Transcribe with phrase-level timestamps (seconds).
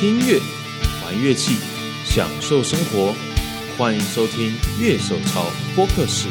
[0.00, 0.40] 听音乐，
[1.04, 1.58] 玩乐器，
[2.06, 3.14] 享受生活。
[3.76, 5.44] 欢迎收听《乐手潮
[5.76, 6.26] 播客室》。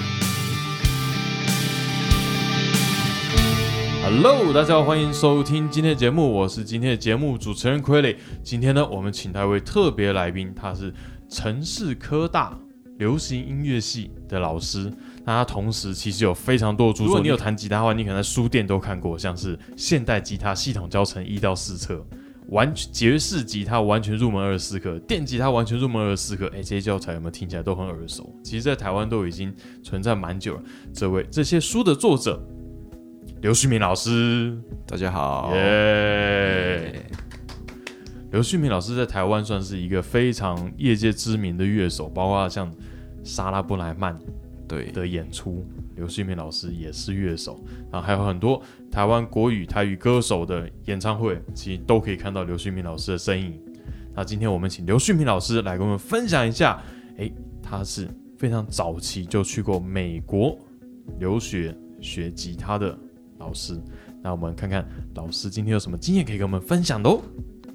[4.01, 8.15] Hello，大家好，欢迎收听今天的节目，我是今天的节目主持人傀儡。
[8.43, 10.91] 今天呢，我们请到一位特别来宾，他是
[11.29, 12.57] 城市科大
[12.97, 14.91] 流行音乐系的老师。
[15.23, 17.05] 那他同时其实有非常多的著作。
[17.05, 21.93] 如果你有弹吉他的话，你可能在书店都看过，像是《现代吉他系统教程一到四册》。
[22.49, 28.35] 完爵士吉他完全入门二十四课，电吉他完全入门二十四课，哎，这些教材有没有听起来都很耳熟？
[28.43, 29.53] 其实，在台湾都已经
[29.83, 30.63] 存在蛮久了。
[30.93, 32.41] 这位这些书的作者
[33.41, 35.51] 刘旭明老师，大家好。
[35.53, 37.05] 耶！
[38.31, 42.71] 刘旭明老师在台湾算是一个非常业界知名的乐手，包括像
[43.23, 44.17] 莎拉布莱曼
[44.67, 45.63] 对的演出。
[45.99, 47.59] 刘旭明老师也是乐手，
[47.91, 53.59] 然后还有很多台湾国语台语歌手的演唱会，其实都可以看到刘旭明老师的身影。
[54.15, 56.81] 那今天我们请刘旭明老师来跟我们分享一下，
[57.17, 60.57] 诶，他是非常早期就去过美国
[61.19, 62.97] 留学学吉他的
[63.37, 63.77] 老师。
[64.23, 67.21] 那我们看看老师今天有什么经验可以跟我们分享的哦。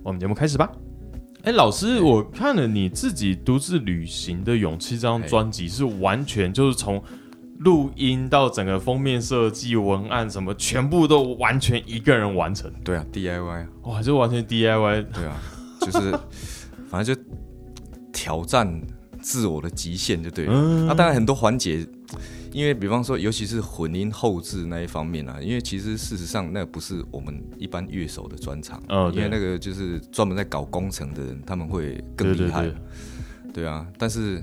[0.03, 0.73] 我们节目开始吧。
[1.43, 7.05] 哎，老师，我看了你自己独自旅行的勇气这张专辑，是完全就是从。
[7.65, 12.71] 录音到整个封面设计、文案什么，全部都完全一个人完成。
[12.85, 15.07] 对啊，DIY，哇，就完全 DIY。
[15.13, 15.41] 对啊，
[15.81, 16.13] 就是
[16.89, 17.23] 反正就
[18.13, 18.81] 挑战
[19.23, 20.53] 自我的极限就对了。
[20.87, 21.87] 那当然很多环节，
[22.53, 28.83] 因为比方说，尤其是混音后置那一方面啊，因为其实事实上那不是我们一般乐手的专长。
[28.91, 32.71] 哦，因为那个就是专门在搞工程的人，他们会更厉害。
[33.55, 34.43] 对啊，但是。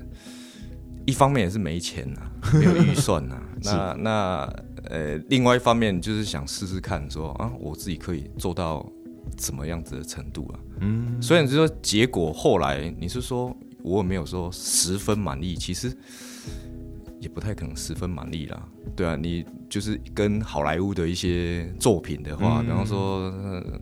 [1.06, 2.20] 一方面也是没钱呐，
[2.54, 3.40] 没有预算呐。
[3.62, 8.84] 那那呃，另外一方面就是想试试看，说啊，我自己可以做到
[9.36, 10.58] 怎么样子的程度啊？
[10.80, 15.96] 嗯，虽然就说结果后来你是说我没有说十分满意，其实。
[17.22, 23.30] 也不太可能十分满意啦，对啊，你就是跟好莱坞的一些作品的话，比方说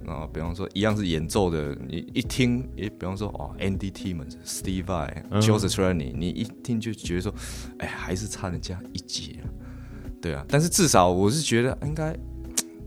[0.06, 7.34] 啊，比方说一样是演奏的，你一听，诶，比方说哦，Andy Timmons、Steve Vai、Joseph Trani，你一听就觉得说，
[7.78, 9.36] 哎，还是差人家一截，
[10.20, 12.14] 对啊，但是至少我是觉得应该，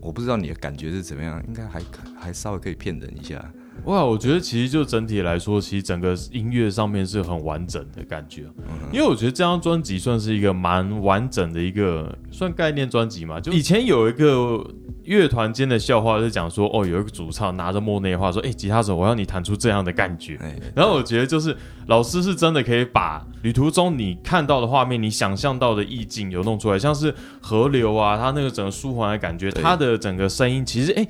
[0.00, 1.82] 我不知道你的感觉是怎么样，应该还
[2.16, 3.44] 还稍微可以骗人一下。
[3.84, 8.44] 哇，我觉得其实就整体来说，其实整个音乐上面是很完整的感觉。
[8.90, 13.38] 因为我觉得这张专辑算是一个蛮完整的一个算概念专辑嘛。
[13.38, 14.66] 就以前有一个
[15.02, 20.38] 乐团间的笑话，是讲说，哦，有一个主唱拿着莫内话说，哎，吉他手，我要你弹出这样的感觉。
[20.74, 21.54] 然后我觉得就是
[21.86, 31.06] 老师是真的可以把旅途中你看到的画面，你想象到的意境有弄出来，像是河流啊，它那个整个舒缓的感觉，它的整个声音，其实哎。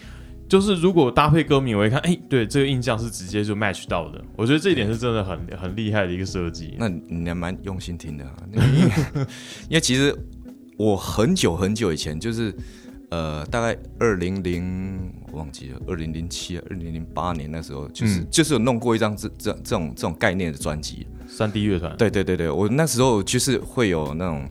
[0.55, 4.25] 就是如果搭配歌名，我一看，哎，对，这个印象是直接就 match 到的。
[4.37, 6.77] 我觉得这一点是真的很很厉害的一个设计。
[6.79, 8.37] 那你还蛮用心听的，啊
[9.69, 10.17] 因为其实
[10.77, 12.55] 我很久很久以前，就是
[13.11, 21.97] 呃，大概二零零我忘记了，二零零七、二零零八年那时候，就是就是有弄过一张这这这种这种概念的专辑，三 D 乐团。
[21.97, 24.49] 对对对对，我那时候就是会有那种。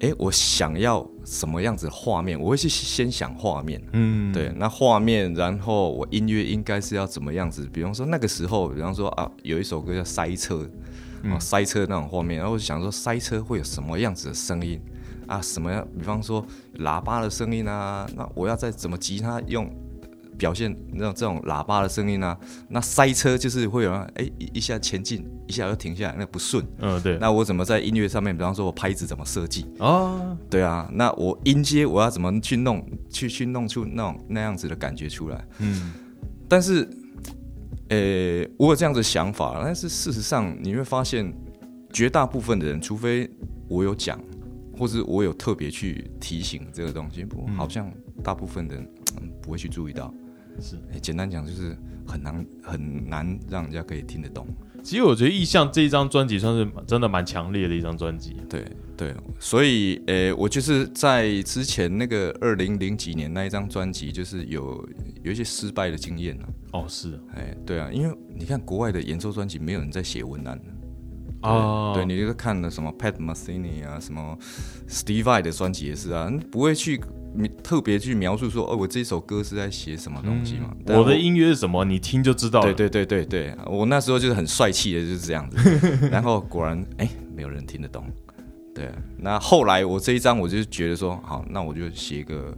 [0.00, 2.38] 哎，我想要什么样子的画面？
[2.38, 7.66] 我会去先想画面，嗯，对，那画面，然后我音乐应该是要怎么样子？
[7.72, 10.68] 比方说那个时候，比方说啊，有一首歌叫《塞车》，
[11.32, 14.80] 啊，塞车那种画面，然后我就想说塞车会有什么样子的声音
[15.26, 15.40] 啊？
[15.40, 15.86] 什么样？
[15.98, 16.44] 比方说
[16.80, 18.06] 喇叭的声音啊？
[18.14, 19.66] 那我要再怎么吉他用？
[20.38, 22.38] 表现那种这种喇叭的声音啊，
[22.68, 26.64] 那塞车就是会有哎一下前进，一下又停下来，那不顺。
[26.78, 27.18] 嗯，对。
[27.18, 29.66] 那我怎么在音乐上面，比方说我拍子怎么设计？
[29.78, 30.88] 哦，对啊。
[30.92, 35.48] 那我音阶我要怎么去弄，去去弄出那种那样子的感觉出来？
[35.58, 35.92] 嗯。
[36.48, 36.88] 但是，
[37.88, 41.32] 呃，我有这样子想法，但是事实上你会发现，
[41.92, 43.28] 绝大部分的人，除非
[43.68, 44.20] 我有讲，
[44.78, 47.90] 或是我有特别去提醒这个东西，不，好像
[48.22, 48.88] 大部分的人
[49.42, 50.12] 不会去注意到。
[50.60, 51.76] 是，简单讲就是
[52.06, 54.46] 很难很难让人家可以听得懂。
[54.82, 58.36] 其实我觉得《意象》这一张专辑算是真的蛮强烈的一张专辑。
[58.48, 58.64] 对
[58.96, 64.88] 对，所以哎，我就是在之前那个二零零几年那一张专辑，就是有
[65.24, 66.48] 有一些失败的经验了。
[66.72, 70.60] 哦，是，哎，对啊，因为你看国外的演奏专辑，没有人在写文案
[71.42, 74.38] 哦，对，你就是看了什么 Pat Marzini 啊，什么
[74.88, 77.00] Steve Vai 的专辑也是啊，不会去。
[77.62, 80.74] 特别去描述说，哦，我这首歌是在写什么东西嘛？
[80.86, 81.84] 我的音乐是什么？
[81.84, 82.60] 你听就知道。
[82.60, 85.56] 对对对对对，我那时候就是很帅气的，就是这样子。
[86.10, 88.04] 然后果然，哎，没有人听得懂。
[88.74, 92.54] 对，那后来我这一张，我就觉得说，好，那我就写一个，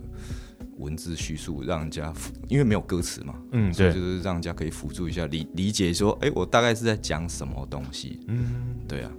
[0.79, 8.19] 文字叙述，让人家辅因为没有歌词嘛，嗯，对，所以就是让人家可以辅助一下理理解说，哎、我大概是在讲什么东西。
[8.27, 9.11] 嗯，对啊，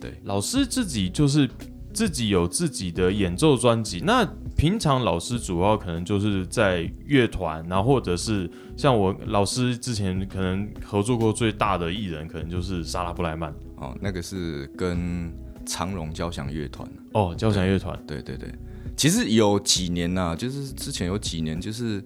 [0.00, 1.48] 对，老师自己就是
[1.94, 13.54] 自己有自己的演奏专辑，那平常老师主要可能就是在乐团，然后或者是像我老师之前可能合作过最大的艺人，可能就是莎拉布莱曼。
[13.76, 15.32] 哦，那个是跟
[15.64, 16.88] 长荣交响乐团。
[17.12, 18.52] 哦，交响乐团，对对对，
[18.96, 22.02] 其实有几年呐、就是之前有几年，就是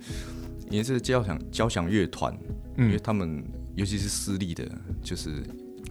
[0.71, 2.33] 也是交响交响乐团，
[2.77, 3.43] 因为嗯他们
[3.75, 4.67] 尤其是私立的，
[5.03, 5.43] 就是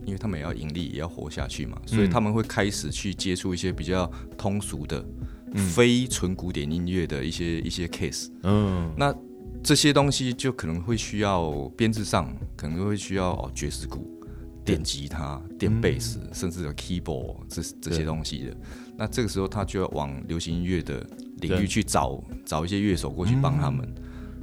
[0.07, 5.05] 因为他们也要盈利，也要活下去嘛，所以他们会开始去接触一些比较通俗的、
[5.75, 8.29] 非纯古典音乐的一些一些 case。
[8.43, 9.13] 嗯，那
[9.61, 14.09] 这些东西就可能会需要编制上，可能会需要哦爵士鼓、
[14.63, 18.57] 电吉他、电贝斯，甚至有 keyboard 这这些东西的。
[18.97, 21.05] 那这个时候他就要往流行音乐的
[21.41, 23.93] 领域去找找一些乐手过去帮他们。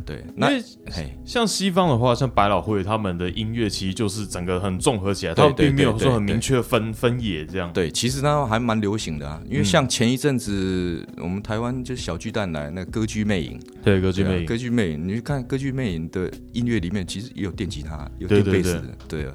[0.05, 7.73] 对，那因为嘿，像西方的话，像百老汇他们的音乐其实就是整个很综合起来，对他们并没有说很明确分分野这样。
[7.73, 19.25] 对，其实呢还蛮流行的啊，因为像前一阵子我们台湾就小巨蛋来那歌剧魅影，对，歌剧魅影，歌剧魅影，你去看歌剧魅影的音乐里面，其实也有电吉他，有电贝斯，对。
[19.25, 19.35] 啊，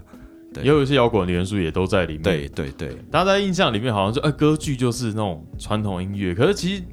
[0.63, 2.23] 也有一些摇滚的元素也都在里面。
[2.23, 2.97] 对对对。
[3.11, 6.83] 大家在印象里面好像说，呃，歌剧就是那种传统音乐，可是其实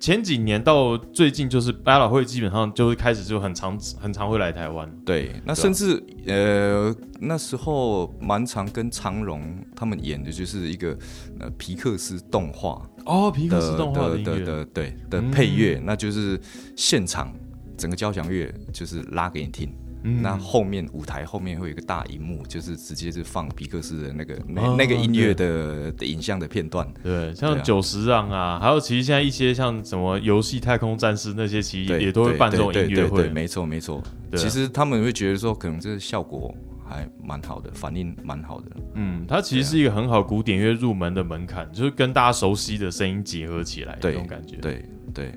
[0.00, 4.88] 前几年到最近，就是百老汇基本上就是开始就很常很常会来台湾。
[5.04, 9.42] 对，那甚至、呃那时候蛮常跟长荣
[9.74, 10.96] 他们演的就是一个
[11.40, 16.40] 呃皮克斯动画哦，皮克斯动画的的对的嗯配乐，那就是
[16.76, 17.34] 现场
[17.76, 19.68] 整个交响乐就是拉给你听。
[20.04, 26.86] 嗯那后面舞台后面会有一个大荧幕，就是直接是放皮克斯的那个那、哦那个音乐的的影像的片段。
[27.02, 33.28] 对，像九十让啊，还有其实现在一些像什么游戏太空战士那些，其实，也都会办这种音乐会。
[33.28, 34.02] 没错没错。
[34.30, 36.54] 对啊其实他们会觉得说，可能这个效果
[36.88, 38.70] 还蛮好的，反应蛮好的。
[38.94, 44.56] 嗯，它其实是一个很好古典乐入门的门槛，就是跟大家熟悉的声音结合起来，对这种感觉。
[44.56, 45.32] 对对。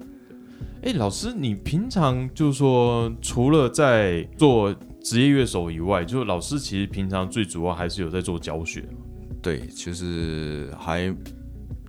[0.84, 4.74] 哎，老师，你平常就是说，除了在做
[5.04, 8.84] 职业乐手以外，就是老师其实平常最主要还是有在做教学。
[9.44, 11.16] 对，就是还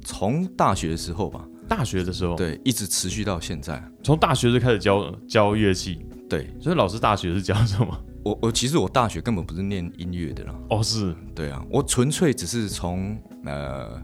[0.02, 3.82] 从大学的时候吧，大学的时候，，对，一直持续到现在。
[4.02, 7.98] 从大学就开始教教乐器，对所以老师大学是教什么？
[8.24, 14.00] 我，我其实我大学根本不是念音乐的啦，哦，是，对啊，我纯粹只是从呃，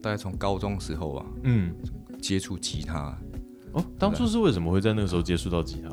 [0.00, 1.74] 大概从高中时候啊嗯，
[2.22, 3.16] 接触吉他。
[3.74, 5.90] 哦，当初是为什么会在那个时候接触到吉他？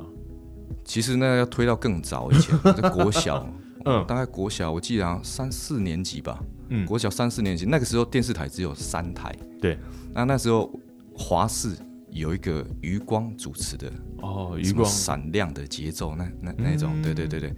[0.83, 3.48] 其实那，要推到更早以前， 在国小，
[3.86, 4.04] 嗯。
[4.07, 6.86] 大概国小，我记得好像三四年级吧，嗯。
[6.86, 9.78] 国小三四年级，那个时候电视台只有三台，对，
[10.13, 10.72] 那那时候
[11.16, 11.75] 华视
[12.10, 13.92] 有一个余光主持的
[14.22, 17.01] 哦，余光，闪亮的节奏，那那那种，嗯。
[17.01, 17.50] 对对对对，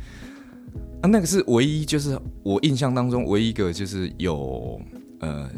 [1.02, 4.80] 啊，那个是唯一，就是我印象当中唯一一个就是有
[5.20, 5.50] 呃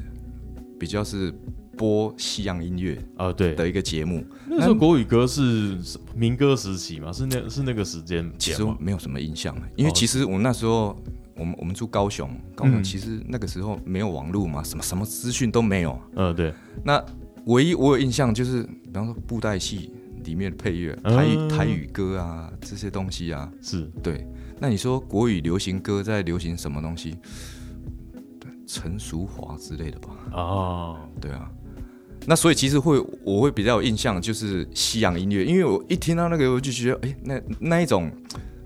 [0.80, 1.34] 比较是
[1.78, 8.54] 播西洋音乐啊，对，的一个节目，那时候国语歌是是民歌时期嘛，是那是那个时间其？
[8.54, 9.94] 实没有什么印象，因为哦。
[9.96, 10.98] 其实我那时候
[11.36, 12.84] 我们我们住高雄，高雄嗯。
[12.84, 16.54] 其实那个时候没有网络嘛，什么什么资讯都没有，嗯，对，
[16.84, 17.04] 那
[17.46, 19.92] 唯一我有印象就是，比方说布袋戏
[20.24, 24.26] 里面的配乐，嗯台语、台语歌啊这些东西啊，是，对，
[24.60, 27.18] 那你说国语流行歌在流行什么东西？
[28.40, 30.10] 对，陈淑华之类的吧？
[30.32, 31.52] 哦，对啊。
[32.28, 38.12] 那所以其实会我会比较有印象，就是西洋音乐，因为我一听到那个我就觉得，哎、那那一种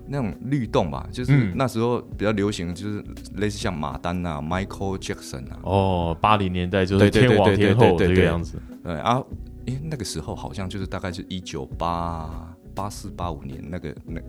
[0.08, 1.52] 那种律动吧，就是嗯。
[1.54, 3.04] 那时候比较流行，就是
[3.36, 9.22] 类似像马丹啊、Michael Jackson 啊，哦，八零年代就是天王天后对对对这个样子，对啊，
[9.66, 14.20] 诶、那个时候好像就是大概是一九八八四八五年那个那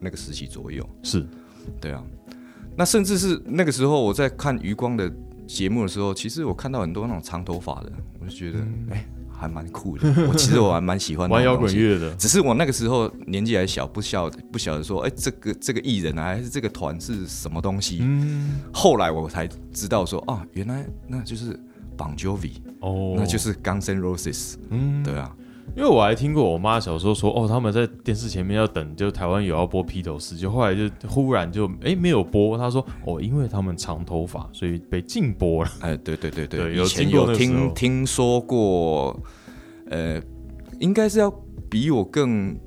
[0.00, 1.24] 那个时期左右，是，
[1.80, 2.02] 对啊，
[2.76, 5.12] 那甚至是那个时候我在看余光的
[5.52, 10.08] 节目的时候，其实我看到很多那种长头发的，我就觉得哎、还蛮酷的。
[10.28, 17.98] 我其实我还蛮喜欢 玩摇滚乐的，只是我那个时候年纪还小，不晓不晓得说，哎、这个这个艺人啊，还是这个团是什么东西。
[18.00, 21.58] 嗯，后来我才知道说啊，原来那就是
[21.96, 25.34] Bon Jovi，、哦，那就是 Guns N' Roses，嗯，对啊。
[25.76, 35.70] 因为我还听过我妈小时候说，哦，他们在电视前面要等，就台湾有要播披头士，就后来就忽然就哎没有播，她说哦，因为他们长头发，所以被禁播了。
[35.80, 36.74] 哎，对对对对。
[36.76, 39.18] 有以前有听听说过，
[39.88, 40.20] 呃，
[40.80, 41.30] 应该是要
[41.70, 42.58] 比我更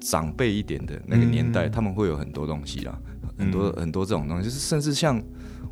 [0.00, 1.70] 长辈一点的那个年代，嗯。
[1.70, 2.98] 他们会有很多东西啦，
[3.38, 5.22] 很多、很多这种东西，就是甚至像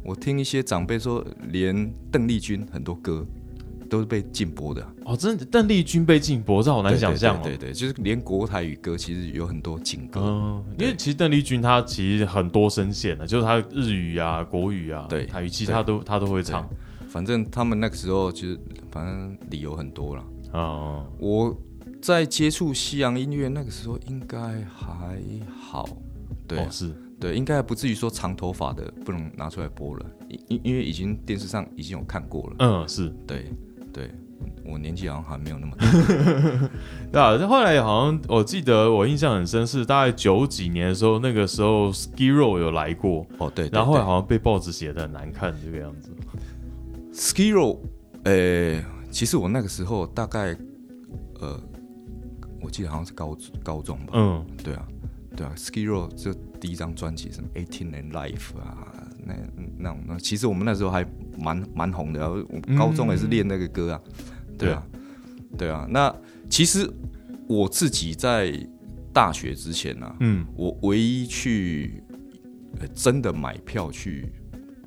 [0.04, 3.26] 我听一些长辈说，连邓丽君很多歌
[3.94, 4.84] 都是被禁播的。
[5.04, 7.40] 哦，真的邓丽君被禁播，这好难想象哦。
[7.44, 10.20] 对对，就是连国台语歌其实有很多禁歌。
[10.20, 16.68] 嗯，因为其实邓丽君她其实很多声线的，就是她日语啊、国语啊、对台语，其实她都她都会唱。
[17.08, 18.58] 反正他们那个时候其实
[18.90, 20.24] 反正理由很多了。
[20.52, 21.56] 哦，我
[22.02, 25.16] 在接触西洋音乐那个时候应该还
[25.56, 25.88] 好。
[26.48, 26.92] 对，是。
[27.20, 32.56] 对，应该还不至于说长头发的不能拿出来播了，因因为已经电视上已经有看过了。
[32.58, 33.50] 嗯，是对，
[33.94, 34.10] 对
[34.66, 35.86] 我年纪好像还没有那么大。
[37.12, 43.24] 对啊，后来好像我记得我印象很深是大概九几年的时候，那个时候 Skiro 有来过。
[43.38, 43.68] 哦，对。
[43.70, 46.10] 然后后来好像被报纸写的很难看这个样子。
[47.12, 47.78] Skiro，
[48.24, 50.56] 呃，其实我那个时候大概
[51.40, 51.60] 呃，
[52.60, 54.12] 我记得好像是高高中吧。
[54.14, 54.86] 嗯，对啊。
[55.36, 58.86] 对啊，Skiro 就第一张专辑什么 Eighteen and Life 啊，
[59.26, 59.34] 那
[59.78, 61.06] 那种那其实我们那时候还
[61.38, 62.42] 蛮蛮红的，然后
[62.76, 64.00] 高中也是练那个歌啊，
[64.58, 64.86] 对啊，
[65.58, 65.86] 对啊。
[65.90, 66.14] 那
[66.48, 66.88] 其实
[67.48, 68.52] 我自己在
[69.12, 72.02] 大学之前呢，嗯，我唯一去
[72.94, 74.32] 真的买票去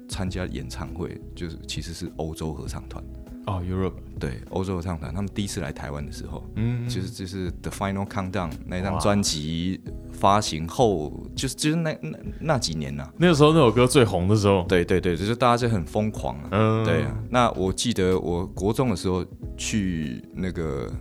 [0.07, 3.03] 参加演唱会，就是其实是欧洲合唱团。
[3.47, 3.93] 哦，Europe。
[4.19, 9.79] 对欧洲合唱团，他们第一次来台湾的时候，嗯，其实就是 The Final Countdown 那张专辑
[10.11, 17.15] 发行后，就是就是那那那几年呐，那个时候那首歌最红的时候，对对对，就是大家就很疯狂啊，嗯，对啊。
[17.29, 19.23] 那我记得我国中的时候
[19.55, 20.91] 去那个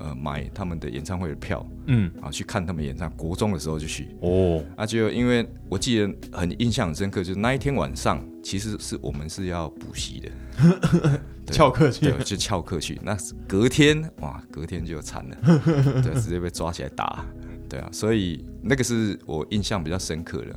[0.00, 11.20] 呃买他们的演唱会的票，嗯，啊去看他们演唱，国中的时候就去，哦，啊就因为我记得很印象很深刻，就是那一天晚上其实是我们是要补习的。
[11.46, 13.00] 翘课去，对，就翘课去。
[13.02, 13.16] 那
[13.48, 15.36] 隔天哇，隔天就惨了，
[16.02, 17.24] 对，直接被抓起来打。
[17.68, 20.54] 对啊，所以那个是我印象比较深刻的。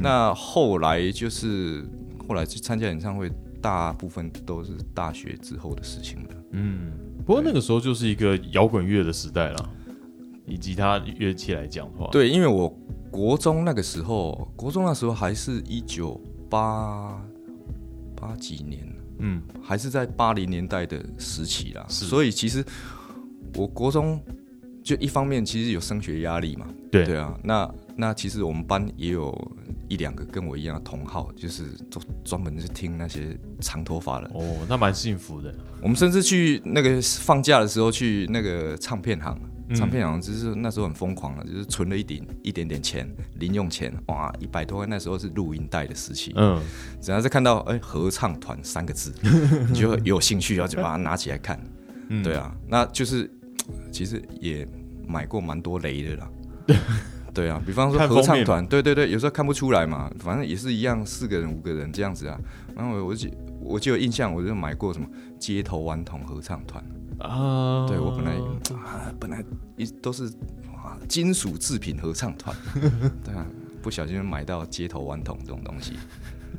[0.00, 1.84] 那后来就是
[2.26, 6.28] 后来去参加演唱会，大部分都是大学之后的事情了。
[6.52, 6.90] 嗯，
[7.26, 9.70] 不过那个时候就是一个摇滚乐的时代了，
[10.46, 12.74] 以吉他乐器来讲的话，对，因为我
[13.10, 17.22] 国中那个时候，国中那时候还是一九八
[18.16, 18.93] 八几年。
[19.18, 22.64] 嗯，还是在八零年代的时期啦，所以其实
[23.54, 24.20] 我国中
[24.82, 27.04] 就一方面其实有升学压力嘛，对。
[27.04, 29.36] 对啊，那那其实我们班也有
[29.88, 35.54] 一两个跟我一样的同好，就是都专门是听那些长头发的哦，那蛮幸福的。
[35.80, 39.38] 我们甚至去那个放假的时候去那个唱片行。
[39.74, 44.86] 唱片好像就是那时候很疯狂了，就是存了一点一点点钱，零用钱，哇，一百多块。
[44.86, 46.60] 那时候是录音带的时期，嗯，
[47.00, 49.14] 只要是看到哎合唱团三个字，
[49.70, 51.58] 你就有兴趣，然后就把它拿起来看。
[52.22, 53.30] 对啊，那就是
[53.90, 54.68] 其实也
[55.06, 56.30] 买过蛮多雷的啦。
[57.32, 62.38] 对啊，比方说合唱团，对对对，有时候看不出来嘛，反正也是一样，四个人五个人这样子啊。
[62.76, 63.28] 然后我就
[63.60, 66.84] 我就有印象，我就买过什么街头顽童合唱团。
[67.18, 67.98] 啊，对
[69.76, 70.26] 一都是
[70.76, 72.54] 啊金属制品合唱团，
[73.24, 73.46] 对啊，
[73.82, 75.94] 不小心买到街头顽童这种东西。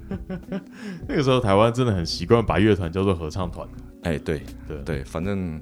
[1.08, 3.68] 那个时候台湾真的很习惯把乐团叫做合唱团。
[4.04, 5.60] 哎，对对对，反正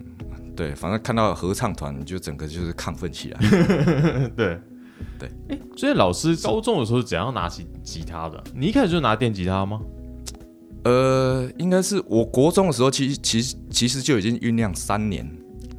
[0.55, 3.39] 对，反正看到合唱团你就整个就是亢奋起来。
[4.36, 4.60] 对
[5.17, 8.43] 对，哎，所以老师高中的时候怎样拿起吉他的？
[8.53, 9.79] 你一开始就拿电吉他吗？
[10.84, 15.25] 呃，应该是我国中的时候，其实其实其实就已经酝酿三年，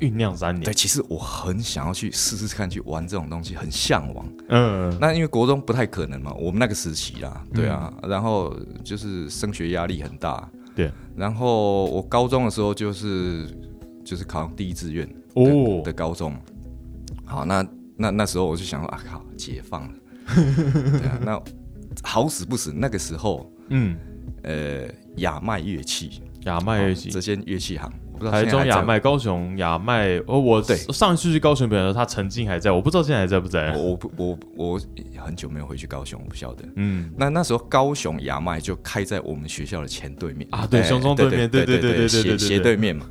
[0.05, 0.65] 酝酿三年。
[0.65, 4.27] 对，其实我很想要去试试看，去玩这种东西，很向往。
[4.49, 10.91] 嗯，那因为国中不太可能嘛，我们那个时期啦，对啊，然后就是升学压力很大，对。
[11.17, 13.47] 然后我高中的时候就是
[14.05, 15.83] 就是考第一志愿哦。
[15.85, 16.37] 的高中，
[17.25, 19.95] 好，那那那时候我就想说啊靠，解放了，
[20.99, 21.43] 对啊，那
[22.03, 23.97] 好死不死那个时候，嗯。
[24.43, 27.09] 呃，雅麦乐器，雅麦乐器。
[27.09, 27.91] 这间乐器行，
[28.31, 30.17] 台中雅麦，高雄雅麦。
[30.27, 33.77] 哦，我对上一次去高雄，朋友他曾经还在，我不知道现在还在不在。
[33.77, 34.81] 我不，我我
[35.19, 36.65] 很久没有回去高雄，我不晓得。
[36.77, 43.07] 嗯，那那时候高雄雅麦就开在我们学校的前对面啊，对，雄中对面，对对对对对斜斜对面嘛。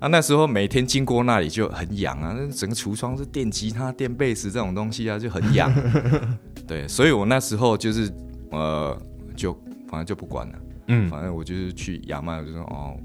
[0.00, 5.72] 啊，那时候每天经过那里就很痒啊，那整个橱窗是电吉他、电贝斯这种东西啊，就很痒。
[6.68, 8.08] 对，所以我那时候就是
[8.50, 8.96] 呃，
[9.34, 9.52] 就
[9.88, 10.54] 反正就不管了。
[10.86, 12.96] 嗯，反正我就是去雅麦，我就说哦，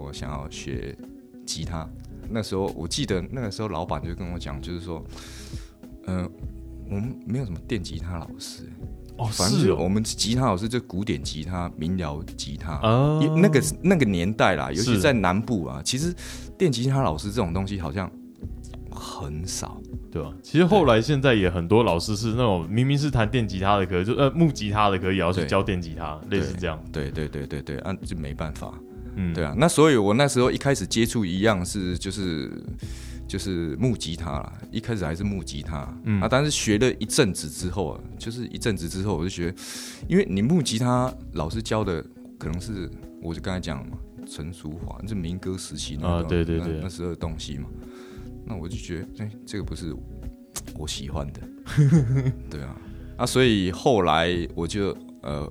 [0.00, 0.96] 我想要学
[1.44, 1.88] 吉他。
[2.28, 5.04] 那时候我记得那个时候老板就跟我讲，就是说，
[6.06, 6.30] 嗯，
[6.88, 8.64] 我们没有什么电吉他老师，
[9.16, 12.80] 哦，反正我们吉他老师就古典吉他、民谣吉他，
[13.36, 16.14] 那个那个年代啦，尤其在南部啊，其实
[16.56, 18.10] 电吉他老师这种东西好像
[18.90, 19.80] 很少。
[20.12, 20.32] 对吧？
[20.42, 26.76] 其实后来现在也很多老师是那种明明是弹电吉他的，可就呃木吉他的可以要去教电吉他，类似这样。
[26.90, 28.74] 对对对对对，啊就没办法。
[29.16, 32.50] 嗯，对啊，那所以我那时候一开始接触一样是就是
[33.26, 36.20] 就是木吉他啦，一开始还是木吉他，嗯。
[36.20, 39.56] 啊，但是学了一阵子之后啊，就是一阵子之后，我就觉得，
[40.08, 42.04] 因为你木吉他老师教的
[42.38, 42.90] 可能是，
[43.22, 43.96] 我就刚才讲嘛，
[44.28, 46.74] 陈淑华，是民歌时期那啊对对对。
[46.74, 47.68] 那那时候的东西嘛，
[48.44, 49.94] 那我就觉得，哎、这个不是
[50.74, 51.40] 我喜欢的，
[52.50, 52.76] 对啊，
[53.18, 55.50] 啊，所以后来我就呃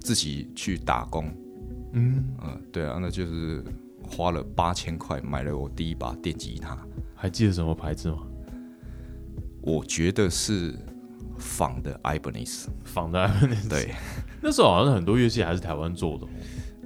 [0.00, 1.32] 自己去打工，
[1.92, 3.62] 嗯，嗯，对啊，那就是
[4.02, 6.76] 花了八千块买了我第一把电吉他，
[7.14, 8.18] 还记得什么牌子吗？
[9.60, 10.74] 我觉得是
[11.38, 13.94] 仿的 Ibanez，仿的 Ibanez，对，
[14.42, 16.26] 那时候好像很多乐器还是台湾做的。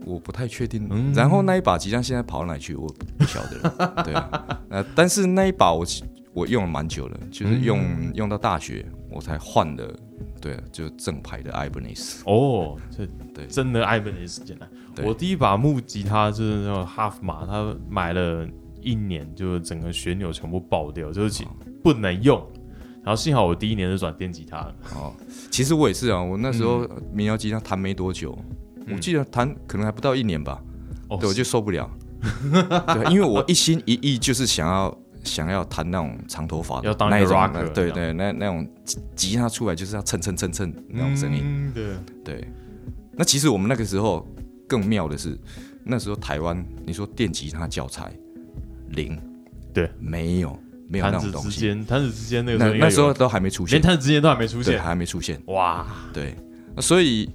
[0.05, 0.87] 我不太确定。
[0.91, 2.87] 嗯然后那一把吉他现在跑到哪去，我
[3.19, 4.03] 不晓得了。
[4.05, 5.85] 对啊， 呃，但是那一把我
[6.37, 9.99] 我用了蛮久了，就是用、嗯用到大学我才换的，
[10.39, 12.21] 对啊，就正牌的 Ibanez。
[12.27, 14.69] 哦，这对真的爱本也是简单。
[14.95, 18.47] 对我第一把木吉他就是那种 Half 马，他买了
[18.83, 21.43] 一年，就是整个旋钮全部爆掉，就是
[21.83, 22.47] 不能用。
[23.03, 25.15] 然后幸好我第一年是转电吉他了，哦，
[25.51, 28.39] 其实我也是啊，我那时候嗯民谣吉他弹没多久，
[28.93, 30.63] 我记得弹可能还不到一年吧，
[31.09, 31.91] 哦，对，我就受不了。
[32.93, 34.95] 对，因为我一心一意就是想要
[35.27, 41.43] 想要弹那种长头发的，要当种对对，那那种吉吉他出来就是要蹭蹭蹭蹭那种声音。
[41.45, 42.49] 嗯对，对，
[43.13, 44.27] 那其实我们那个时候
[44.67, 45.39] 更妙的是，
[45.85, 48.11] 那时候台湾你说电吉他教材
[48.91, 49.21] 零，
[49.75, 56.35] 对，没有没有那种东间，弹指之间那个时那时候都还没出连现，弹指之间都还没出对，现，还没出现，哇，对，
[56.75, 57.29] 那所以。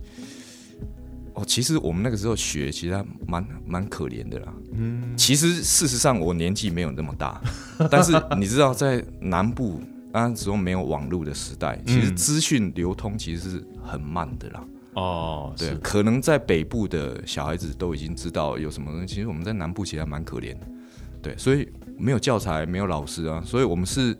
[1.41, 4.53] 哦，其实我们那个时候学，其实还蛮蛮可怜的啦。
[4.73, 7.41] 嗯，其实事实上我年纪没有那么大，
[7.89, 9.81] 但是你知道，在南部
[10.13, 14.63] 那时候没有网络的时代，其实嗯资讯流通其实是很慢的啦。
[14.93, 20.67] 哦，对，可能在北部的小孩子都已经知道有什么东西，其实我们在南部其实还蛮可怜的。
[21.21, 21.67] 对，所以
[21.97, 24.17] 没有教材，没有老师啊，所以我们是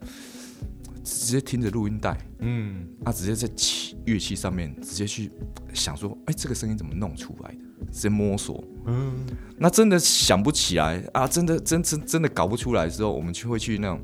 [1.04, 5.32] 直接听着录音带，嗯，啊，直接在器乐器上面直接去
[5.74, 7.86] 想说，哎、这个声音怎么弄出来的？
[7.92, 8.64] 直接摸索。
[8.86, 9.14] 嗯，
[9.58, 14.02] 那真的想不起来啊，真的真真真的搞不出来之后，我们就会去那种，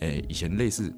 [0.00, 0.92] 诶、以前类似，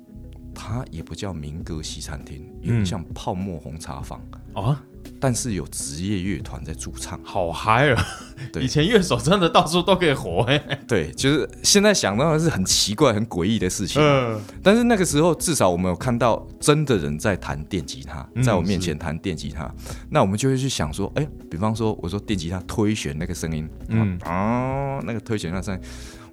[0.54, 2.86] 它也不叫民歌西餐厅，有点嗯。
[2.86, 4.20] 像泡沫红茶坊，
[4.54, 4.82] 啊，
[5.20, 7.20] 但是有职业乐团在驻唱。
[7.22, 8.06] 好嗨啊！
[8.52, 19.70] 对以前乐手真的到处都可以活哎，对， 就是现在想到的是很奇怪、很诡异的事情，嗯，但是那个时候至少我们有看到真的人在弹电吉他，嗯在我面前弹电吉他，
[20.08, 25.80] 那我们就会去想说，哎、比方说我说电吉他推弦那个声音，嗯嗯，啊，那个推弦那声音，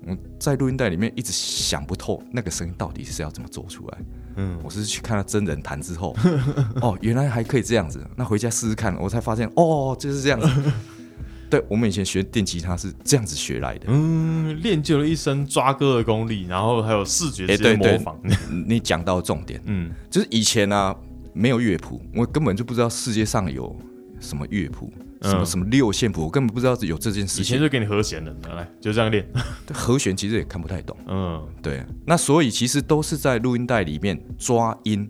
[0.08, 3.97] 我在录音带里面一直想不透那个声音到底是要怎么做出来。
[4.38, 6.15] 嗯，我是去看了真人弹之后，
[6.82, 10.47] 哦，原来还可以这样子，那回家试试看，我才发现，哦，就是这样子。
[11.50, 18.19] 对我们以前学电吉他是这样子学来的，嗯，练就了一身抓歌的功力，然后还有视觉直接哎对对模仿，
[18.67, 20.93] 你讲到重点，嗯，就是以前啊
[21.34, 23.73] 没有乐谱，我根本就不知道世界上有
[24.19, 27.43] 什么乐谱，什么嗯什么六线谱，我根本不知道有这件事情。
[27.43, 29.27] 以前就给你和弦了，来就这样练，
[29.73, 35.10] 和弦其实也看不太懂，嗯对，那所以其实都是在录音带里面抓音，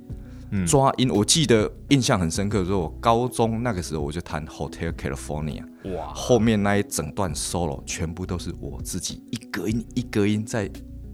[0.51, 1.09] 嗯抓音。
[1.09, 5.63] 我记得印象很深刻，说我高中那个时候我就弹 Hotel California，
[5.95, 10.69] 哇，后面那一整段 solo 全部都是我自己一格音一格音在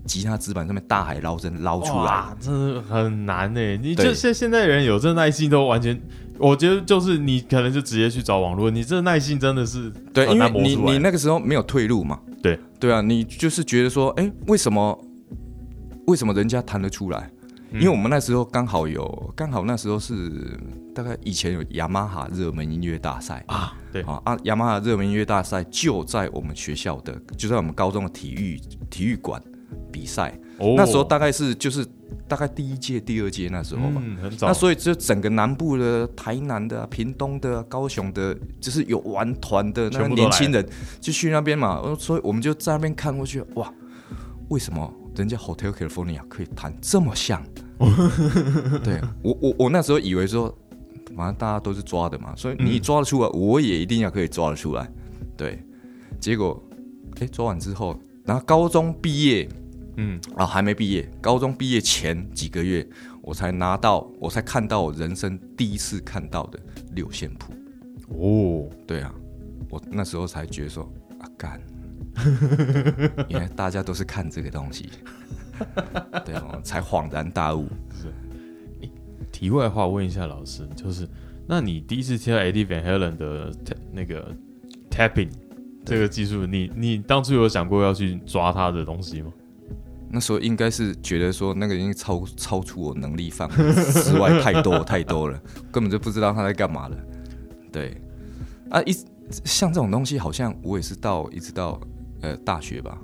[0.06, 2.04] 吉他指板上面大海捞针捞出来。
[2.04, 3.78] 哇，真的很难呢。
[3.78, 5.98] 你就对现现在人有这耐心都完全，
[6.44, 12.20] 我觉得就是你可能就直接去找网络，你这耐心真的是对，很因为你你那个时候没有退路嘛。
[12.42, 15.00] 对对啊，你就是觉得说，哎、为什么
[16.08, 17.30] 为什么人家弹得出来？
[17.72, 20.60] 嗯因为我们那时候刚好有，刚好那时候是
[20.94, 29.42] 大概以前有雅马哈热门音乐大赛啊，对，啊啊，雅马哈热门音乐大赛就在我们学校的，就在我们高中的体育体育馆
[29.92, 30.38] 比赛。
[30.64, 31.86] 哦那时候大概是就是
[32.28, 34.02] 大概第一届、第二届那时候嘛。
[34.04, 40.66] 嗯很早，那所以就整个南部的、台南的啊、屏东的啊、高雄的，就是有玩团的那个年轻人，
[41.00, 41.80] 就去那边嘛。
[41.84, 43.72] 呃所以我们就在那边看过去，哇，
[44.50, 47.44] 为什么人家 Hotel California 可以弹这么像？
[48.84, 50.56] 对我我我那时候以为说，
[51.16, 54.90] 反正大家都是抓的嘛，所以你嗯抓得出来，我也一定要可以抓得出来。
[55.36, 55.62] 对，
[56.20, 56.62] 结果
[57.20, 59.48] 哎、抓完之后，然后高中毕业
[59.98, 62.86] 嗯啊，还没毕业，高中毕业前几个月，
[63.22, 66.60] 我才拿到，我才看到我人生第一次看到的
[66.94, 67.54] 六线谱。
[68.10, 69.14] 哦，对啊，
[69.70, 71.62] 我那时候才觉得说啊，干，
[73.30, 74.90] 原来大家都是看这个东西，
[76.26, 77.68] 对啊，才恍然大悟。
[77.92, 78.12] 是
[79.32, 81.08] 题外话问一下老师，就是
[81.48, 83.52] 那你第一次听到 Eddie Van Halen 的
[83.92, 84.36] 那个
[84.90, 85.30] tapping
[85.86, 89.32] 这个技术，你你当初有想过要去抓他的东西吗？
[90.14, 96.96] 那时候应该是觉得说那个已经超超出我能力范围之外太多太多了，根本就不知道他在干嘛了。
[97.72, 98.00] 对，
[98.70, 98.96] 啊，一
[99.44, 101.82] 像这种东西，好像我也是到一直到
[102.22, 102.96] 呃大学吧，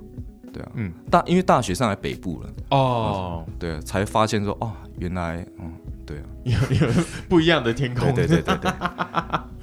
[0.52, 2.50] 对啊，嗯，大因为大学上来北部了。
[2.70, 5.72] 哦，对啊，才发现说哦，原来嗯，
[6.06, 6.92] 对啊， 有有
[7.28, 8.70] 不一样的天空，对对对对。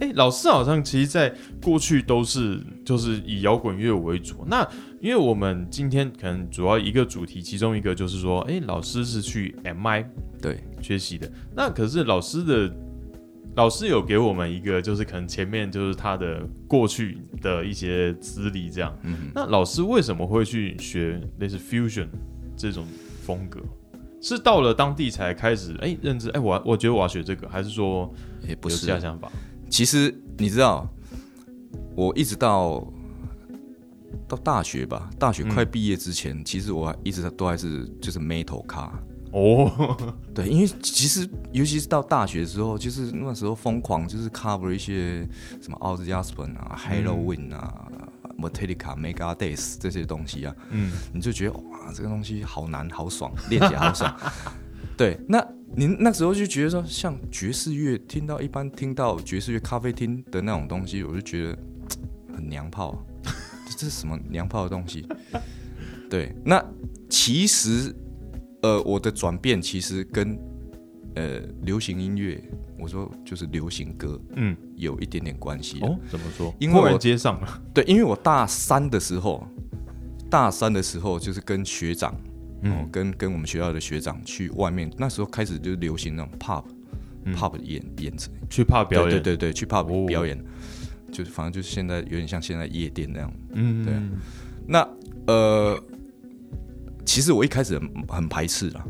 [0.00, 1.32] 哎，老师好像其实在
[1.62, 4.44] 过去都是就是以摇滚乐为主。
[4.46, 4.66] 那
[5.00, 10.04] 因为我们今天可能主要一个主题，其中一个就是说，哎，老师是去 MI
[10.40, 11.30] 对学习的。
[11.54, 12.74] 那可是老师的
[13.56, 18.96] 老师有给我们一个，就是可能前面就是他的过去的一些资历这样。
[19.02, 19.30] 嗯。
[19.34, 22.08] 那老师为什么会去学类似 fusion
[22.56, 22.86] 这种
[23.22, 23.60] 风格？
[24.22, 26.28] 是到了当地才开始哎认知？
[26.30, 28.12] 哎，我我觉得我要学这个，还是说
[28.46, 29.32] 也不是这样想法？
[29.70, 30.86] 其实你知道，
[31.94, 32.84] 我一直到
[34.28, 38.92] 到大学吧，大学快毕业之前，其实我一直都还是就是 metal 卡
[39.32, 39.96] 哦。
[40.34, 45.26] 对，因为其实尤其是到大学的时候，就是那时候疯狂就是 cover 一些
[45.62, 47.88] 什么 Ozzy Osbourne 啊、Halloween 啊、
[48.38, 54.14] Metallica、Megadeth 这些东西啊，嗯，你就觉得哇，这个东西好难、好爽，练起来好爽。
[55.00, 55.42] 对，那。
[55.76, 61.58] 您那时候就觉得说，像爵士乐，听到一般听到爵士乐咖啡厅的那种东西，我就觉得
[62.34, 63.00] 很娘炮，
[63.78, 65.06] 这是什么娘炮的东西？
[66.10, 66.60] 对，那
[67.08, 67.94] 其实
[68.62, 70.36] 呃，我的转变其实跟
[71.14, 72.42] 呃流行音乐，
[72.76, 75.96] 我说就是流行歌，嗯，有一点点关系哦。
[76.10, 76.52] 怎么说？
[76.58, 77.62] 因为我接上了。
[77.72, 79.46] 对，因为我大三的时候，
[80.28, 82.12] 大三的时候就是跟学长。
[82.62, 88.12] 嗯，跟跟我们学校的学长去外面，那时候开始就流行那种 pub，pub 演演
[88.48, 90.38] 去 pub 表演，对对对，去 pub 表演，
[91.10, 93.94] 就是反正就是现在有点像现在夜店那样，嗯，对。
[94.66, 94.86] 那
[95.26, 95.82] 呃，
[97.04, 98.84] 其实我一开始很排斥啦。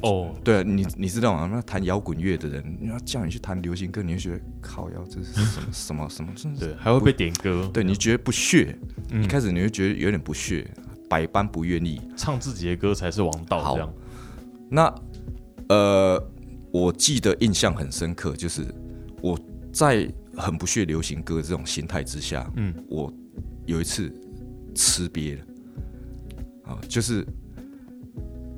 [0.00, 1.46] 哦，对，你你知道吗？
[1.52, 5.32] 那弹摇滚乐的人，你要叫你去弹流行歌，你会觉得靠，要这是
[5.70, 6.56] 什么什么 什么？
[6.58, 8.74] 对，还会被点歌，对你觉得不屑，
[9.22, 10.66] 一开始你会觉得有点不屑。
[11.12, 12.00] 百般不愿意。
[12.16, 13.62] 唱自己的歌才是王道。
[13.62, 13.94] 好，
[14.70, 14.94] 那
[15.68, 16.18] 呃，
[16.72, 18.64] 我记得印象很深刻，就是
[19.20, 19.38] 我
[19.70, 23.12] 在很不屑流行歌这种心态之下，嗯，我
[23.66, 24.10] 有一次
[24.74, 25.44] 吃瘪了。
[26.64, 27.26] 啊，就是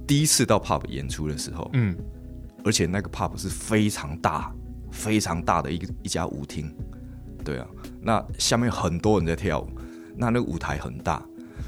[0.07, 1.97] 第一次到 pub 演出的时候，嗯，
[2.65, 4.55] 而且那个 pub 是非常大、
[4.93, 6.73] 非常大的一个一家舞厅，
[7.45, 7.67] 对啊，
[8.01, 9.69] 那下面很多人在跳舞，
[10.17, 11.21] 那那个舞台很大。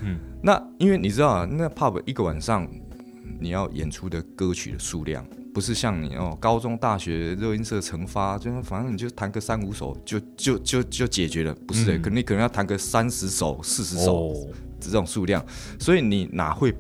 [0.03, 2.69] 嗯，那因为你知道啊，那 pub 一个晚上
[3.41, 11.99] 你要演出的歌曲的数量，不是像你哦，高中、大学热音社成发，就反正你就弹个三五首就就就就解决了，不是？
[11.99, 14.35] 可你可能要弹个三十首、四十首
[14.81, 15.45] 这种数量，
[15.79, 16.75] 所以你哪会，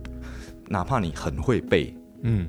[0.69, 2.47] 哪怕你很会背，嗯。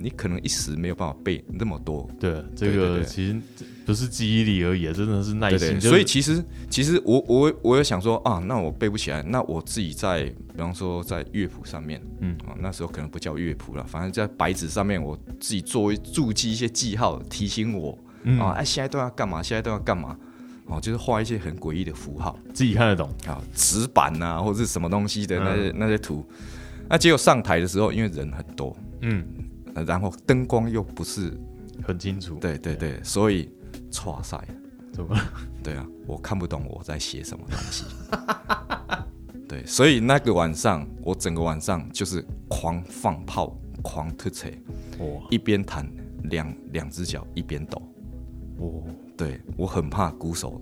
[0.00, 3.36] 你可能一时没有办法背那么多，对这个其实
[3.84, 5.80] 不是记忆力而已，真的是耐心。
[5.80, 17.98] 所以其实其实我我我有想说啊，那我背不起来，那我自己在比方说在乐谱上面，嗯啊那时候可能不叫乐谱了，反正在白纸上面我自己作为注记一些记号，提醒我
[18.40, 19.42] 啊，哎现在都要干嘛？
[19.42, 20.16] 现在都要干嘛？
[20.66, 26.24] 哦，就是画一些很诡异的符号，自己看得懂啊，纸板啊或者是什么东西的那些那些图。
[26.90, 29.26] 那结果上台的时候，因为人很多，嗯。
[29.84, 31.32] 然后灯光又不是
[31.82, 33.50] 很清楚，对对对，所以
[33.90, 34.38] 错赛
[34.92, 35.16] 怎么？
[35.62, 37.84] 对啊，我看不懂我在写什么东西。
[39.48, 44.48] 对，所以那个晚上我整个晚上就是狂放炮，狂特扯，
[44.98, 45.06] 哇！
[45.30, 45.90] 一边弹
[46.24, 47.82] 两两只脚一边抖，
[48.58, 48.82] 哦，
[49.16, 50.60] 对我很怕鼓手，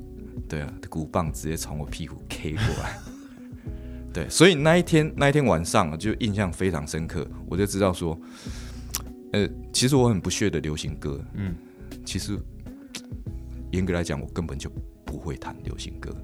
[0.49, 2.99] 对啊，鼓棒直接从我屁股 K 过来。
[4.15, 8.19] 对，所以那一天那一天晚上就印象非常深刻，我就知道说。
[9.37, 11.55] 呃，其实我很不屑的流行歌，嗯，
[12.07, 12.39] 其实
[13.71, 14.71] 严格来讲，我根本就
[15.05, 16.17] 不会弹流行歌，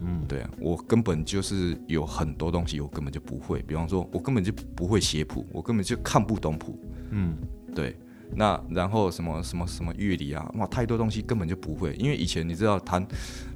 [0.00, 6.76] 嗯，对啊，我根本就是有很多东西我根本就不会，比方说，我根本就不会写谱，我根本就看不懂谱，
[7.10, 7.36] 嗯，
[7.76, 7.96] 对，
[8.34, 13.06] 那然后什么什么什么乐理啊，哇，太多东西根本就不会，因为以前你知道弹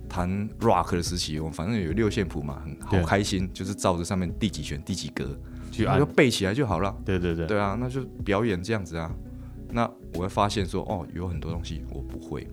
[0.08, 5.36] 弹 rock 的时期，我反正有六线谱嘛，很好开心，就是照着上面第几弦第几格。
[5.70, 6.94] 就背起来就好了。
[7.04, 9.14] 对对对，对啊，那就表演这样子啊。
[9.70, 12.46] 那我会发现说，哦，有很多东西我不会。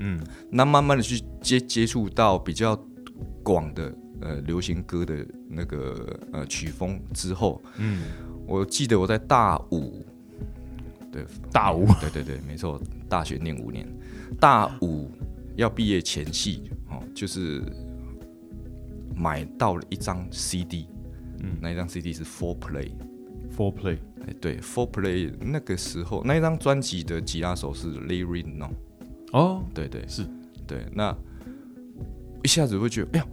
[0.00, 2.78] 嗯，那慢慢的去接接触到比较
[3.42, 8.02] 广的呃流行歌的那个呃曲风之后，嗯，
[8.46, 10.04] 我记得我在大五，
[11.10, 13.88] 对，大五，对对对，没错，大学念五年，
[14.38, 15.10] 大五
[15.56, 17.62] 要毕业前夕哦，就是
[19.16, 20.86] 买到了一张 CD，
[21.42, 22.90] 嗯，那一张 CD 是 Four Play。
[23.56, 28.70] Four Play，哎，对，Four Play 那个时候那一张专辑的吉他手是 Larry No，
[29.32, 30.06] 哦，对对。
[30.06, 30.26] 是，
[30.66, 31.16] 对，那
[32.44, 33.26] 一下子会觉得，哎呀，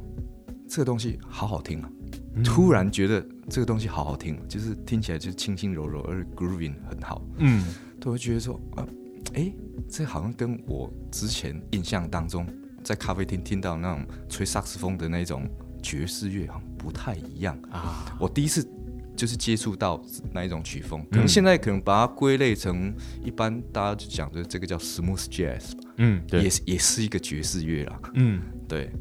[0.68, 1.90] 这个东西好好听啊！
[2.36, 2.44] 嗯。
[2.44, 7.64] 突然觉得这个东西好好听，就是听起来就是轻轻柔柔，而且 grooving 很好，嗯，
[8.00, 8.88] 都会觉得说，啊，
[9.34, 9.54] 哎，
[9.88, 12.48] 这好像跟我之前印象当中
[12.84, 15.48] 在咖啡厅听到那种吹萨克斯风的那种
[15.86, 18.18] 爵士乐好像不太一样啊。
[18.20, 18.68] 我第一次
[19.16, 20.02] 就是接触到
[20.34, 22.92] 那一种曲风，可能现在可能把它归类成
[23.24, 28.00] 一般大家就讲的这个叫 smooth jazz，吧嗯，对，也是也是一个爵士乐啦。
[28.16, 28.92] 嗯，对，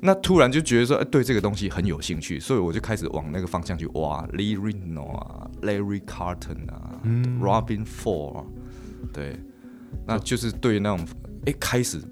[0.00, 7.00] 那突然就觉得说，哎，对这个东西很有兴趣，所以我就开始往那个方向去挖，Lee Reno 啊，Larry Carton 啊、
[7.40, 8.44] Robin Ford 啊，
[9.12, 9.38] 对，
[10.04, 11.06] 那就是对那种
[11.46, 12.02] 哎开始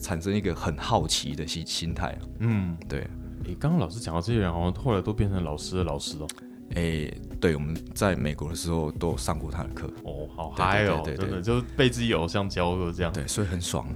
[0.00, 3.06] 产生一个很好奇的心心态啊，嗯，对，
[3.44, 6.26] 诶，刚刚老师讲到这些人，好像后来都变成老师的老师哦。
[6.74, 13.12] 哎，对，我们在美国的时候都有上过他的课，哦，好嗨哦，对对对真的就是被自己偶像教过这样。
[13.12, 13.86] 对，所以很爽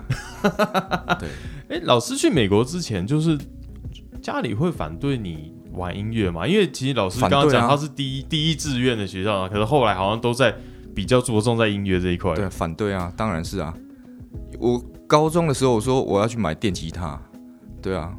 [0.42, 1.28] 啊， 对，
[1.68, 3.38] 哎，老师去美国之前，就是
[4.20, 6.46] 家里会反对你玩音乐嘛？
[6.46, 10.54] 因为其实老师刚刚讲他是第一第一志愿的学校啊，可是后来好像都在
[10.94, 12.34] 比较着重在音乐这一块。
[12.34, 13.72] 对，反对啊，当然是啊。
[14.58, 17.18] 我高中的时候我说我要去买电吉他，
[17.80, 18.14] 对啊，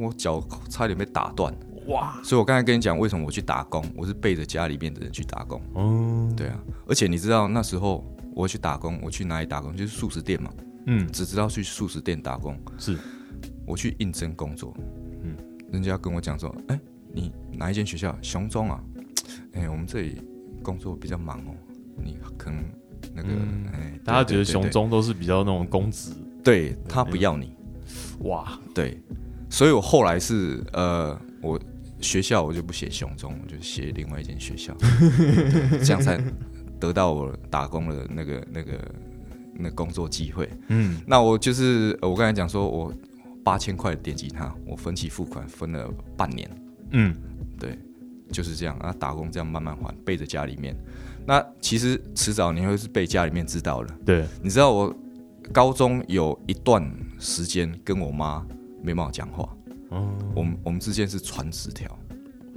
[0.00, 1.54] 我脚差点被打断，
[1.88, 6.58] 哇，所以我刚才跟你讲为什么我去打工，我是背着家里面的人去打工，哦，对啊。
[6.88, 9.76] 而且你知道那时候我去打工，我去哪里打工？
[9.76, 10.50] 就是素食店嘛，
[10.86, 12.58] 嗯，只知道去素食店打工。
[12.78, 12.96] 是，
[13.66, 14.74] 我去应征工作，
[15.22, 15.36] 嗯。
[15.36, 15.36] 嗯，
[15.72, 16.80] 人家跟我讲说，哎、
[17.12, 18.16] 你哪一间学校？
[18.22, 18.82] 雄中啊，
[19.52, 20.22] 哎、我们这里
[20.62, 21.54] 工作比较忙哦，
[22.02, 22.64] 你可能
[23.14, 23.28] 那个，
[23.72, 26.74] 哎、大家觉得雄中都是比较那种公子，对。
[26.88, 27.54] 他不要你，
[28.20, 29.00] 哇，对，
[29.50, 31.60] 所以我后来是呃，我
[32.00, 36.18] 学校我就不写熊中，我就写另外一间学校，对 这样才
[36.78, 38.72] 得到我打工的那个那个
[39.54, 40.48] 那工作机会。
[40.68, 42.94] 嗯，那我就是呃我刚才讲说我
[43.44, 46.48] 八千块的电吉他，我分期付款分了半年，
[46.92, 47.14] 嗯，
[47.58, 47.78] 对，
[48.30, 50.76] 就是这样啊，打工这样慢慢还，背着家里面。
[51.26, 53.94] 那其实迟早你会是被家里面知道了。
[54.06, 54.94] 对，你知道我
[55.52, 58.46] 高中有一段时间跟我妈
[58.82, 59.48] 没办法讲话，
[59.90, 61.98] 嗯，我们我们之间是传纸条，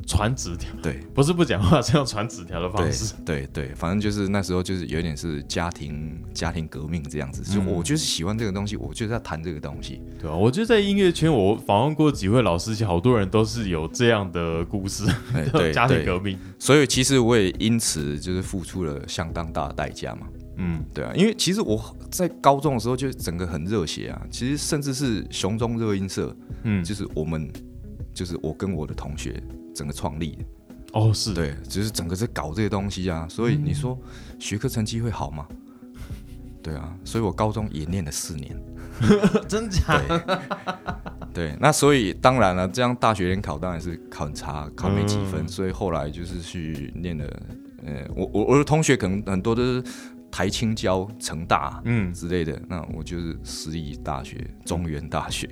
[0.08, 1.00] 传纸条，对。
[1.14, 3.14] 不是不讲话，是用传纸条的方式。
[3.26, 7.68] 对对，反正就是那时候就是有点是家庭家庭革命这样子，就嗯。
[7.68, 16.38] 我就是喜欢这个东西，我就是要谈这个东西，对啊，我觉得在音乐圈，我访问过几位老师，好多人都是有这样的故事，哎 对家庭，革命。
[16.60, 20.28] 所以其实我也因此就是付出了相当大的代价嘛。
[20.64, 26.84] 嗯，对啊，因为其实我在高中的时候就整个很热血啊，其实甚至是雄中热音社，嗯。
[26.84, 27.52] 就是我们
[28.14, 29.42] 就是我跟我的同学
[29.76, 30.38] 整个创立。
[30.38, 30.46] 的，
[30.94, 33.98] 哦，是，对，就是整个在搞这些东西啊，所以你说
[34.40, 35.46] 学科成绩会好吗？
[36.62, 38.56] 对啊，所以我高中也念了四年，
[39.50, 40.02] 真假？
[40.08, 40.40] 对，
[41.34, 45.48] 对，那所以当然了，这样大学联考当然是考很差，考没几分，嗯。
[45.48, 47.26] 所以后来就是去念了，
[47.86, 49.84] 呃，我我我的同学可能很多都是
[50.34, 52.12] 台青交、成大，嗯。
[52.12, 55.48] 之类的，那我就是私立大学，中原大学，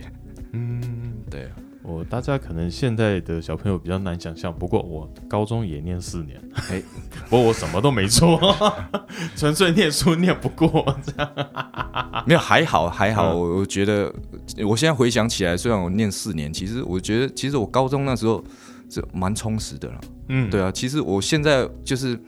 [0.53, 0.81] 嗯，
[1.29, 1.51] 对，
[1.83, 6.41] 我大家可能现在的小朋友比较难想象，不过我高中也念四年，
[6.71, 6.81] 哎。
[7.29, 8.39] 不过我什么都没做，
[9.37, 11.31] 纯粹念书念不过，这样。
[12.25, 14.11] 没有还好还好，我觉得
[14.67, 18.43] 我现在回想起来，虽然我念四年，其实我觉得其实我高中那时候
[18.89, 20.01] 是蛮充实的了。
[20.29, 22.19] 嗯，对啊，其实我现在就是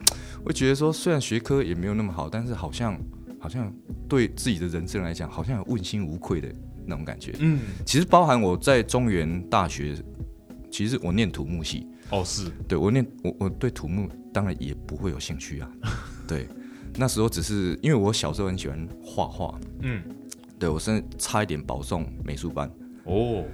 [0.44, 2.98] 会觉得说，虽然学科也没有那么好，但是好像
[3.40, 3.72] 好像
[4.08, 6.48] 对自己的人生来讲，好像有问心无愧的
[6.86, 7.34] 那种感觉。
[7.38, 9.96] 嗯，其实包含我在中原大学，
[10.70, 15.70] 其实我念土木系，哦是，对我念我我对土木当然也不会有兴趣啊。
[16.28, 16.46] 对，
[16.96, 20.02] 那时候只是因为我小时候很喜欢画画，嗯，
[20.58, 22.70] 对我甚至差一点保送美术班。
[23.04, 23.44] 哦，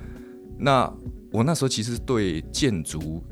[0.59, 0.93] 那
[1.33, 3.23] 我那时候其实对建筑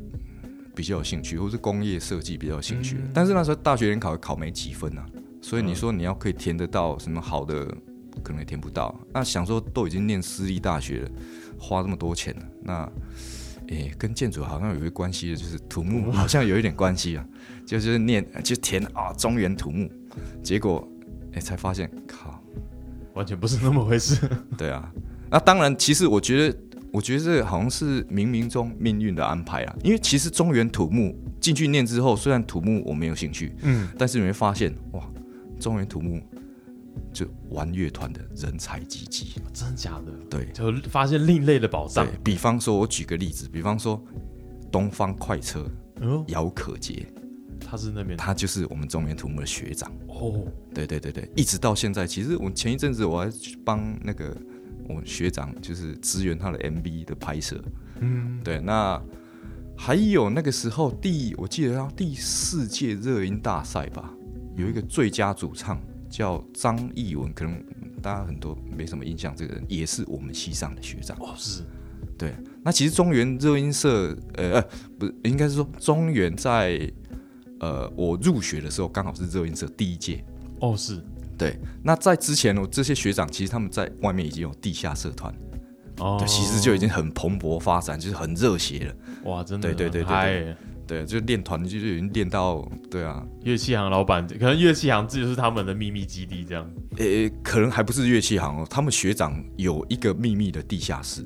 [0.78, 5.04] 比较有兴趣，或是工业设计比较有兴趣，但是那时候大学联考考没几分啊，
[5.42, 7.66] 所以你说你要可以填得到什么好的，
[8.22, 8.94] 可能也填不到。
[9.12, 11.10] 那想说都已经念私立大学了，
[11.58, 12.92] 花这么多钱了，那
[13.70, 17.26] 诶、跟建筑好像有一个关系的，就是土木好像有一点关系啊，
[17.66, 19.90] 就是念就填啊中原土木，
[20.44, 20.88] 结果
[21.32, 22.40] 诶、才发现靠。
[23.14, 24.16] 完全不是那么回事。
[24.56, 24.88] 对啊，
[25.28, 26.58] 那当然，其实我觉得，
[26.92, 29.76] 我觉得这好像是冥冥中命运的安排啊。
[29.82, 35.02] 因为其实中原土木进去念之后，虽然土木我没有兴趣，嗯，但是你会发现，哇，
[35.60, 36.20] 中原土木
[37.12, 39.40] 就玩乐团的人才济济。
[39.52, 40.12] 真的假的？
[40.30, 42.14] 对，就发现另类的宝藏对。
[42.22, 44.02] 比方说，我举个例子，比方说
[44.70, 45.66] 东方快车
[46.00, 47.06] 哦，姚可杰，
[47.60, 49.90] 他是那边的他就是我们中原土木的学长。
[50.08, 54.36] 哦，对对对对，一直到现在，其实我前一阵子我还去帮那个
[54.88, 57.62] 我们学长，就是支援他的 MV 的拍摄。
[58.00, 59.00] 嗯，对，那
[59.76, 64.12] 还有那个时候第，我记得他第四届热音大赛吧，
[64.56, 67.62] 有一个最佳主唱叫张艺文，可能
[68.00, 71.16] 大家很多没什么印象，这个人也是我们西上的学长。
[71.20, 71.62] 哦是，
[72.16, 74.62] 对，那其实中原热音社，呃呃，
[74.98, 76.90] 不是，应该是说中原在
[77.60, 80.24] 呃我入学的时候，刚好是热音社第一届。
[80.60, 81.00] 哦是，
[81.38, 85.32] 对，那在之前，我这些学长其实他们在外面已经有地下社团，
[85.98, 86.16] 哦。
[86.18, 88.94] 对，，其实就已经很蓬勃发展，就是很热血了。
[89.30, 89.72] 哇，真的。
[89.72, 96.66] 对对对对就练团就是已经练到，对啊，乐器行老板，可能乐器行这就是他们的秘密基地，这样。
[96.96, 101.22] 诶、可能还不是乐器行哦，他们学长有一个秘密的地下室，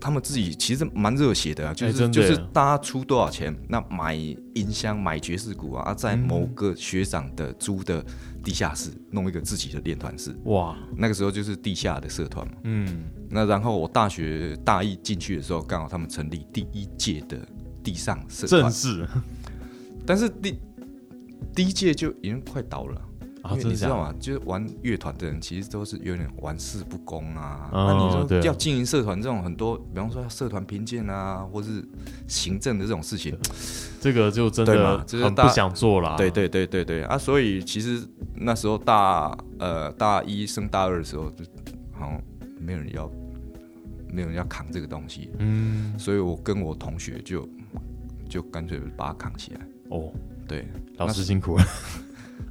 [0.00, 8.04] 他们自己其实蛮热血的啊，就是、就是大家出多少钱，那买音箱、买爵士鼓啊，啊在某个学长的租的
[8.42, 12.54] 地下室弄一个自己的练团室，哇，那个时候就是地下的社团嘛。
[12.62, 17.38] 嗯，那然后我大学大一进去的时候，刚好他们成立第一届的
[17.82, 19.06] 地上社团，正式。
[20.06, 20.58] 但是第
[21.54, 23.02] 第一届就已经快倒了。
[23.48, 23.70] 啊，因为？
[23.70, 24.14] 你知道吗？
[24.20, 27.70] 就是玩乐团的人，其实都是有点玩世不恭啊。
[27.72, 31.82] 哦那你说要经营社团这种很多，比方说社团评鉴啊，或是
[32.26, 33.36] 行政的这种事情，
[34.00, 34.98] 这个就真的
[35.34, 36.16] 不想做了。
[36.16, 37.16] 对对对对对啊。
[37.16, 38.02] 所以其实
[38.34, 41.44] 那时候大呃大一升大二的时候，就
[41.92, 42.22] 好像
[42.60, 43.10] 没有人要，
[44.12, 47.48] 没有人要扛这个东西，嗯，所以我跟我同学就
[48.28, 49.60] 就干脆把它扛起来。
[49.90, 50.12] 哦，
[50.46, 51.64] 对，老师辛苦了。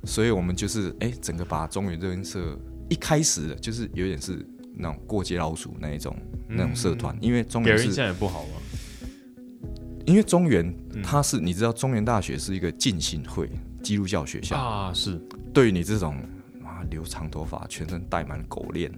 [0.07, 2.57] 所以我们就是哎、整个把中原热音社
[2.89, 4.43] 一开始就是有点是
[4.73, 6.15] 那种过街老鼠那一种、
[6.47, 8.53] 那种社团，因为中原是，给人印象也不好嘛。
[10.05, 13.49] 因为中原嗯它是你知道中原大学是一个浸信会
[13.83, 15.21] 基督教学校，啊，是
[15.53, 16.15] 对于你这种
[16.63, 18.89] 啊留长头发、全身戴满狗链，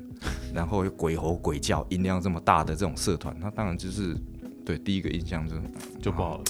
[0.54, 4.15] 然后又鬼吼鬼叫、音量这么大的这种社团，那当然就是
[4.63, 5.62] 对第一个印象就是
[6.00, 6.43] 就不好了。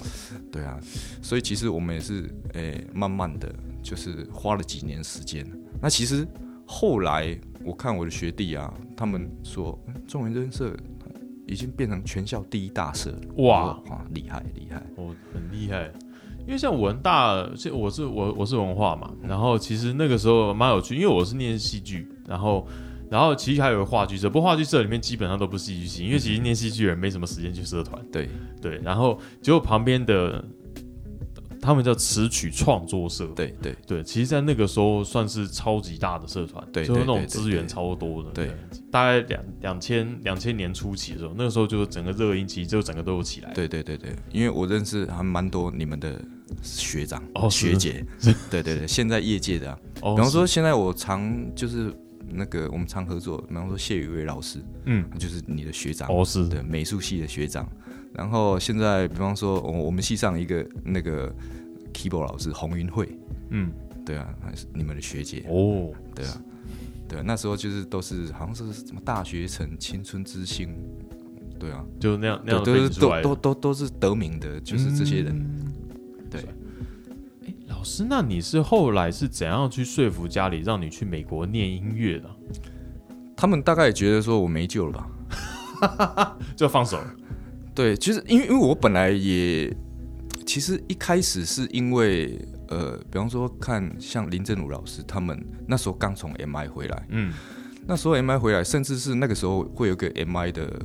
[0.52, 0.78] 对啊，
[1.22, 3.54] 所以其实我们也是诶、慢慢的
[3.90, 5.44] 就是花了几年时间。
[5.82, 6.28] 那其实
[6.64, 10.76] 后来我看我的学弟啊，他们说嗯中原人社
[11.48, 13.20] 已经变成全校第一大社了。
[13.38, 14.78] 哇哇，厉害厉害！
[14.98, 15.92] 哦，很厉害。
[16.46, 22.68] 因为像文大，这我是我我是文化嘛，然后其实那个时候蛮有趣，因为我是念戏剧，然后
[23.10, 28.30] 然后其实还有个话剧社，不过话剧社里面基本上都不是戏剧系，因为其实念戏剧的人没什么时间去社团，对
[28.62, 30.44] 对，然后结果旁边的
[31.62, 33.76] 他们叫词曲创作社，对对。
[33.86, 38.52] 对，其实，在那个时候算是超级大的社团，对就是那种资源超多的，对，
[38.92, 46.22] 大概两两千两千年初期的时候，那个时候就是整个热音其实就整个都有起来，对对对对，因为我认识还蛮多你们的
[46.62, 48.06] 学长、哦学姐，
[48.50, 51.94] 对对对，现在业界的、啊，哦，比方说是，现在我常就是
[52.32, 57.68] 那个我们常合作，比方说谢宇威老师，嗯，就是你的学长，哦是，对美术系的学长。
[58.20, 61.34] 然后现在，比方说，我我们系上一个那个
[61.94, 63.08] keyboard 老师洪云慧，
[63.50, 63.72] 嗯，
[64.06, 66.42] 对啊，还是你们的学姐，哦，对啊，
[67.08, 70.76] 对啊，那时候就是都是好像是什么大学城、青春之星，
[71.58, 75.74] 对啊，就那样那样对，都是都都都都是得名的，就是这些人，嗯。
[76.30, 76.42] 对。
[77.46, 82.30] 诶老师，那你是后来是怎样去说服家里让你去美国念音乐的？
[83.38, 86.38] 他们大概也觉得说我没救了吧？
[86.58, 87.16] 就放手了，
[87.80, 89.74] 对，其实因为因为我本来也，
[90.46, 92.38] 其实一开始是因为
[92.68, 97.34] 呃，比方说看像林正儒老师他们那时候刚从 MI 回来，嗯，
[97.88, 100.78] 那时候 MI 回来，甚至是那个时候会有个 MI 的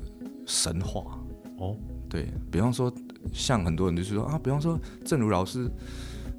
[0.47, 1.19] 神话，
[1.59, 1.77] 哦，
[2.09, 2.95] 对比方说
[3.33, 5.69] 像很多人就是说啊，比方说正如老师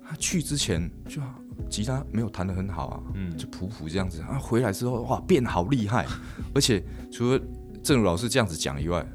[0.08, 1.22] 他去之前就
[1.70, 3.36] 吉他没有弹得很好啊，嗯。
[3.38, 6.06] 就普普这样子啊，回来之后哇变好厉害，
[6.56, 6.82] 而且
[7.12, 7.42] 除了
[7.84, 9.06] 正如老师这样子讲以外，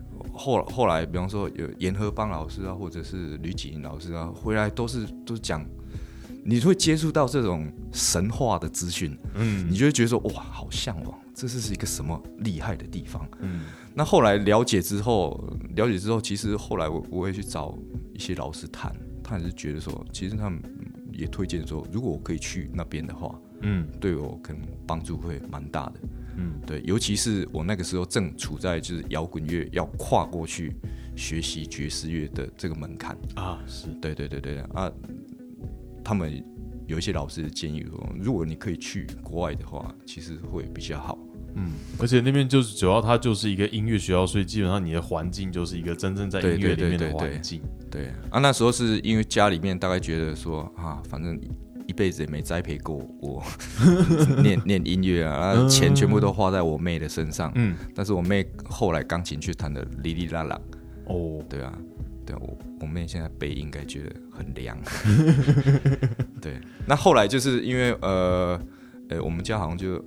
[0.40, 5.62] 后后来比方说有严和邦老师啊，或者是吕启英老师啊，回来都是都是讲，
[6.42, 13.28] 你会接触到这种神话的资讯，嗯你就会觉得说哇，好向往，这是是一个什么厉害的地方。
[13.40, 15.38] 嗯，那后来了解之后，
[15.76, 17.76] 了解之后，其实后来我我会去找
[18.14, 20.62] 一些老师谈，他也是觉得说，其实他们
[21.12, 26.00] 也推荐说，如果我可以去那边的话，嗯对我可能帮助会蛮大的。
[26.36, 30.76] 嗯，对，尤其是我那个时候正处在就是摇滚乐要跨过去
[31.16, 33.16] 学习爵士乐的这个门槛。
[33.34, 34.90] 啊是，对对对对啊，
[36.04, 36.42] 他们
[36.86, 41.18] 有一些老师的建议说，如果你可以去国外的话，其实会比较好。
[41.56, 47.60] 嗯，而且那边就是主要它就是一个音乐学校，所以基本上你的环境就是一个真正在音乐里面的环境。
[47.90, 51.36] 对啊，那时候是因为家里面大概觉得说啊，反正
[51.90, 53.42] 一辈子也没栽培过我
[54.40, 57.50] 念念音乐啊，钱全部都花在我妹的身上。
[57.56, 60.60] 嗯，但是我妹后来钢琴却弹的哩哩啦啦。
[61.06, 61.76] 哦，对啊，
[62.24, 64.78] 对我我妹现在背应该觉得很凉。
[66.40, 68.60] 对，那后来就是因为呃
[69.08, 70.02] 呃，我们家好像就。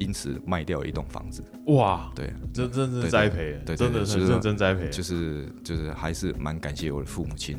[0.00, 2.10] 因此卖掉一栋房子，哇！
[2.16, 7.56] 对，真真是栽培，对，真的是认真栽培，就是就是还是蛮感谢我的父母亲，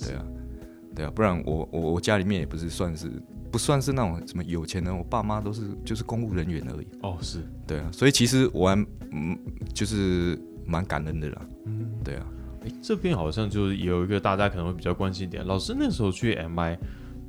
[0.00, 0.24] 对啊，
[0.94, 3.10] 对啊，不然我我我家里面也不是算是
[3.50, 6.86] 不算是那种什么有钱人，我爸妈都是就是公务人员而已。
[7.02, 9.38] 哦，是对啊，所以其实我还嗯
[9.74, 11.46] 就是蛮感恩的啦。
[11.66, 12.26] 嗯，对啊，
[12.64, 16.78] 哎，这边好像就是有一个大家可能会比较关心点，老师那时候去 MI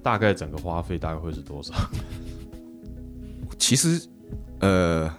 [0.01, 1.73] 大概整个花费大概会是多少？
[3.57, 4.07] 其实。
[4.59, 5.13] 呃，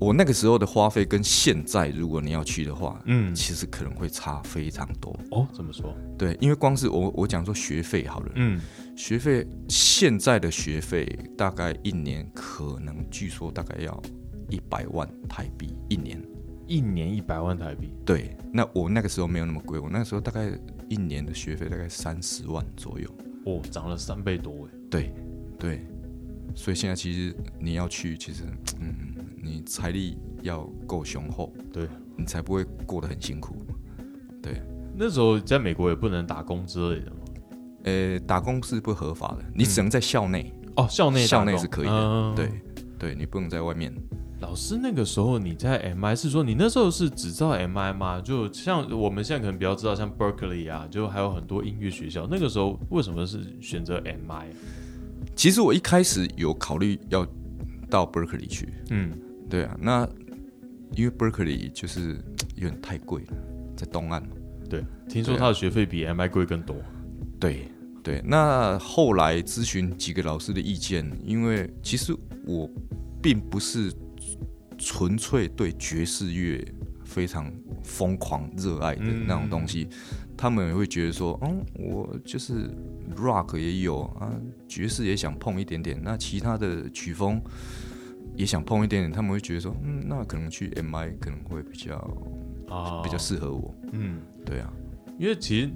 [0.00, 5.46] 我那个时候的花费跟现在，如果你要去的话，嗯，其实可能会差非常多哦。
[5.52, 5.94] 怎么说？
[6.16, 8.58] 对，因为光是我我讲说学费好了，嗯，
[8.96, 14.02] 学费现在的学费大概一年可能据说大概要
[14.48, 16.18] 一百万台币一年，
[16.66, 17.92] 一年一百万台币。
[18.06, 20.50] 对，那我那个时候没有那么贵，我那个时候大概
[20.88, 23.06] 一年的学费大概三十万左右。
[23.44, 24.70] 哦，涨了三倍多哎。
[24.90, 25.12] 对，
[25.58, 25.86] 对。
[26.52, 28.42] 所以现在其实你要去，其实
[28.80, 33.56] 嗯，你财力要够雄厚，对你才不会过得很辛苦。
[34.42, 34.62] 对，
[34.96, 37.16] 那时候在美国也不能打工之类的吗？
[37.84, 40.52] 呃，打工是不合法的，你只能在校内。
[40.76, 42.32] 哦，校内校内是可以的。
[42.36, 42.50] 对，
[42.98, 43.92] 对你不能在外面。
[44.40, 48.20] 老师，那个时候你在 MI 是说你那时候是只知道 MI 吗？
[48.22, 52.26] 就像我们现在可能比较知道像 Berkeley 啊，就还有很多音乐学校。
[52.30, 54.46] 那个时候为什么是选择 MI？
[55.36, 57.26] 其实我一开始有考虑要
[57.90, 59.12] 到 Berkeley 去，嗯，
[59.50, 60.08] 对啊，那
[60.94, 62.16] 因为 Berkeley 就是
[62.54, 63.32] 有点太贵了，
[63.76, 64.22] 在东岸，
[64.68, 66.76] 对，听说他的学费比 MI 贵更多，
[67.38, 67.68] 对
[68.02, 68.22] 对。
[68.24, 72.70] 那后来咨询几个老师的意见，因为其实我
[73.20, 73.92] 并不是
[74.78, 76.64] 纯粹对爵士乐
[77.04, 79.88] 非常疯狂热爱的那种东西。
[80.36, 82.70] 他们也会觉得说，嗯，我就是
[83.14, 84.32] rock 也有啊，
[84.66, 87.38] 爵士也想碰一点点，那其他的曲风
[88.36, 89.10] 也想碰一点点。
[89.10, 91.96] 他们会觉得说，嗯，那可能去 MI 可能会比较
[92.68, 93.74] 啊，比较适合我。
[93.92, 94.72] 嗯，对啊，
[95.18, 95.70] 因为其实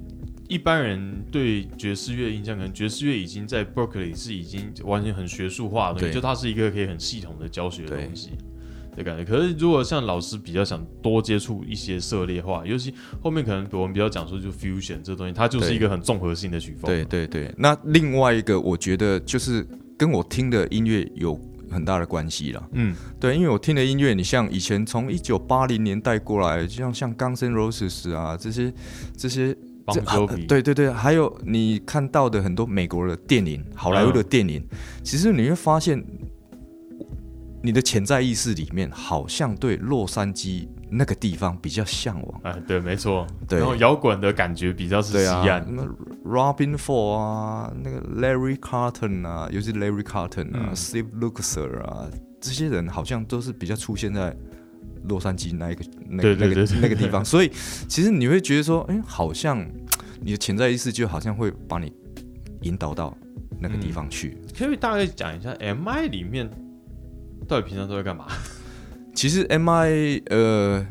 [0.47, 8.31] 一般人对爵士乐印象，可能爵士乐已经在 Berkeley 是已经完全很学术化的，就它是一个可以很系统的教学的东西。
[8.95, 16.89] 的感觉，可是如果像老师比较想多接触一些涉猎化，尤其后面可能我们比较讲说就 fusion 这东西，它就是一个很综合性的曲风。
[16.89, 21.37] 对对对，那另外一个我觉得就是跟我听的音乐有
[21.69, 22.69] 很大的关系了。
[22.73, 28.73] 嗯，对，因为我听的音乐，你像以前从一九八零年代过来，就像像 Guns N' Roses 啊这些
[29.17, 29.55] 这些，
[30.47, 34.63] 对对对，还有你看到的很多美国的电影、好莱坞的电影，
[35.03, 36.03] 其实你会发现。
[37.63, 42.41] 你的潜在意识里面好像对洛杉矶那个地方比较向往。
[42.43, 43.25] 哎，对，没错。
[43.47, 45.65] 对，然后摇滚的感觉比较是西岸。
[45.67, 45.83] 那
[46.23, 52.07] Robin Ford 啊，那个 Larry Carton 啊，尤其 Larry Carton 啊，Steve Lukather 啊，
[52.39, 54.35] 这些人好像都是比较出现在
[55.03, 57.23] 洛杉矶那一个那个那个那个地方。
[57.23, 57.51] 所以
[57.87, 59.65] 其实你会觉得说，哎，好像
[60.21, 61.91] 你的潜在意识就好像会把你
[62.61, 63.15] 引导到
[63.59, 64.37] 那个地方去。
[64.57, 66.49] 可以大概讲一下 MI 里面。
[67.47, 68.25] 到底平常都在干嘛？
[69.15, 70.85] 其实 M I 呃，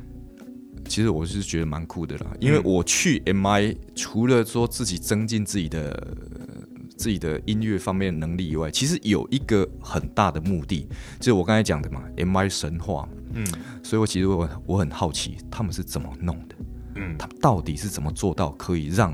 [0.86, 6.16] 其实我是觉得蛮酷的啦，因为我去 M I 除了说自己增进自己的
[6.96, 13.06] 自己的音乐方面能力以外，其实有一个很大的目的，就是我刚才讲的嘛，M I 神话。
[13.34, 13.44] 嗯，
[13.82, 16.54] 所以我其实我我很好奇他们是怎么弄的，
[16.94, 19.12] 嗯，他到底是怎么做到可以让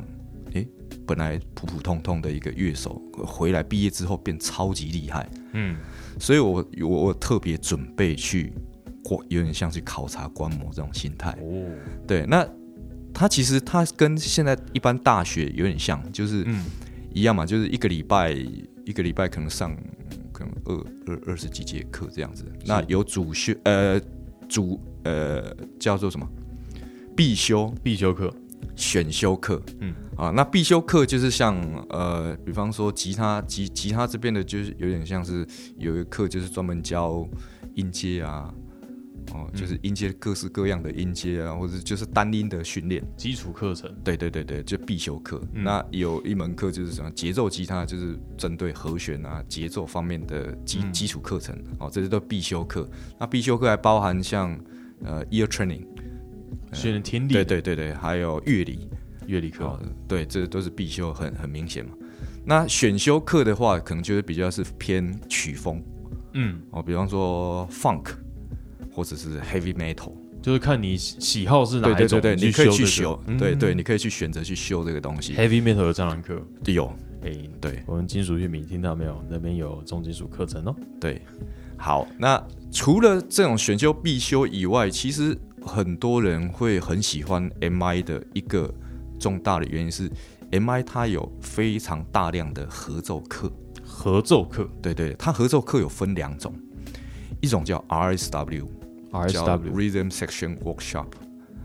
[0.52, 0.68] 诶
[1.06, 5.76] 本来普普通通的一个乐手回来毕业之后变超级厉害，嗯。
[6.18, 8.52] 所以，我我我特别准备去
[9.16, 11.30] 过，有点像去考察观摩这种心态。
[11.42, 11.66] 哦，
[12.06, 12.46] 对，那
[13.12, 16.46] 他其实他跟现在一般大学有点像，就是
[17.12, 19.76] 一样嘛，就是一个礼拜一个礼拜可能上
[20.32, 20.74] 可能二
[21.06, 22.44] 二二十几节课这样子。
[22.64, 24.00] 那有主修呃
[24.48, 26.28] 主呃叫做什么
[27.16, 28.32] 必修必修课。
[28.76, 31.54] 选修课，嗯啊，那必修课就是像
[31.90, 35.46] 呃，比方说吉他吉吉他这边的，就是有点像是
[35.76, 37.26] 有一个课就是专门教
[37.74, 38.52] 音阶啊，
[39.33, 43.03] 哦，就是音阶各式各样的音阶啊，或者就是单音的训练。
[43.16, 45.41] 基础课程，对对对对，就必修课。
[45.53, 51.57] 那有一门课就是什么节奏吉他，就是针对和弦啊、节奏方面的基基础课程。
[51.78, 52.89] 哦，这些都必修课。
[53.18, 54.59] 那必修课还包含像
[55.05, 55.87] 呃 ear training，
[56.72, 58.89] 训练听力，对对对对，还有乐理。
[59.26, 59.78] 乐理课，
[60.09, 61.93] 对，这都是必修，很很明显嘛。
[62.45, 65.81] 那选修课的话，可能就是比较是偏曲风，
[66.33, 68.07] 嗯，哦，比方说 funk
[68.93, 70.12] 或者是 heavy metal，
[70.43, 75.34] 就是看你喜好是哪一种，对对对，你可以去修，对对，你可以去选择去修这个东西。
[75.34, 79.24] heavy metal 有蟑螂课，有，哎，对，我们金属玉米听到没有？
[79.28, 80.74] 那边有重金属课程哦。
[81.01, 81.22] 对，
[81.76, 88.72] 好，那除了这种选修必修以外，其实很多人会很喜欢 MI 的一个。
[89.20, 90.11] 重大的原因是
[90.51, 93.53] ，M I 它有非常大量的合奏课。
[93.84, 96.55] 合奏课，对对，它合奏课有分两种，
[97.43, 98.16] 一种叫 R
[99.12, 101.06] S W，R S W Rhythm Section Workshop。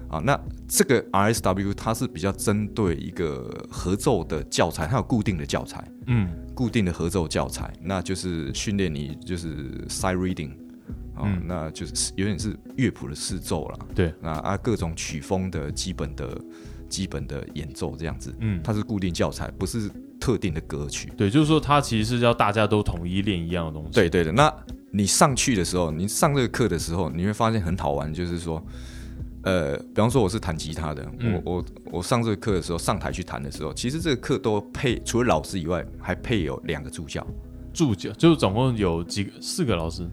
[0.07, 10.51] 啊，那这个 R S W 它是比较针对一个合奏的教材，它有固定的教材，嗯，固定的合奏教材，那就是训练你就是 Side Reading，
[11.15, 13.79] 啊，那就是有点是乐谱的试奏了。
[13.95, 16.39] 对，那啊各种曲风的基本的。
[16.87, 19.89] 基本的演奏这样子，嗯，它是固定教材，不是
[20.19, 21.11] 特定的歌曲。
[21.17, 23.89] 对，就是说它其实是要大家都统一练一样的东西。
[23.91, 24.31] 对对的。
[24.31, 24.47] 那
[24.95, 28.63] 你上去的时候，你上这个课的时候，你会发现很好玩，就是说，
[29.43, 31.05] 呃，比方说我是弹吉他的，
[31.43, 37.25] 我我我上这个课的时候，上台去弹的时候，其实这个课都配除了老师以外，还配有两个助教。
[37.73, 39.31] 助教就是总共有几个？
[39.41, 40.09] 四个老师，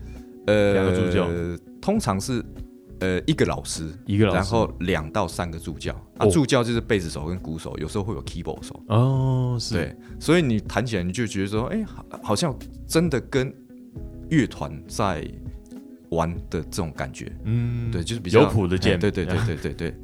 [0.49, 1.29] 呃，两个助教，
[1.81, 2.45] 通常是。
[3.01, 11.85] 呃，一个老师，一个老师，然后两到三个助教啊，助教就是贝斯手跟鼓手，有时候会有 keyboard 手哦，是，对，所以你弹起来你就觉得说，哎，
[12.23, 12.57] 好像
[12.87, 13.53] 真的跟
[14.33, 15.23] 乐团在
[16.09, 19.95] 玩的这种感觉，嗯，对，就是比较有谱的键，对对对对对对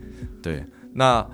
[0.43, 0.65] 对。
[0.93, 1.27] 那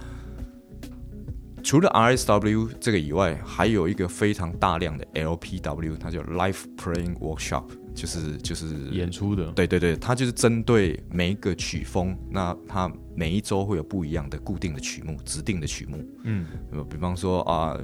[1.62, 7.64] 除了 RSW 这个以外，还有一个非常大量的 LPW，它叫 Live Playing Workshop。
[7.94, 16.04] 就是就是演出的，对对对，它就是针对每一个曲风，那它每一周会有不一样的固定的曲目，指定的曲目。
[16.24, 16.44] 嗯，
[16.90, 17.78] 比方说啊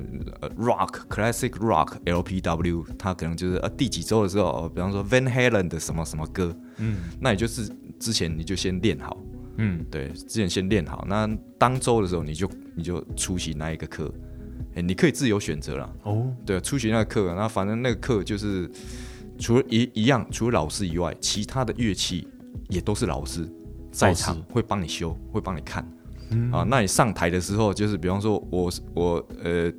[0.58, 9.16] ，rock classic rock LPW，它可能就是呃第几周的时候，比方说 Van Halen 的什么什么歌，嗯，那也就是之前你就先练好，
[9.58, 14.12] 嗯，对，之前先练好，那当周的时候你就你就出席那一个课，
[14.74, 15.94] 哎，你可以自由选择了。
[16.02, 18.68] 哦，对，出席那个课，那反正那个课就是。
[19.41, 22.28] 除了一一样，除了老师以外，其他的乐器
[22.68, 23.49] 也都是老师
[23.91, 25.82] 在场，会帮你修，会帮你看。
[26.53, 29.72] 啊，那你上台的时候，就是比方说，我我呃，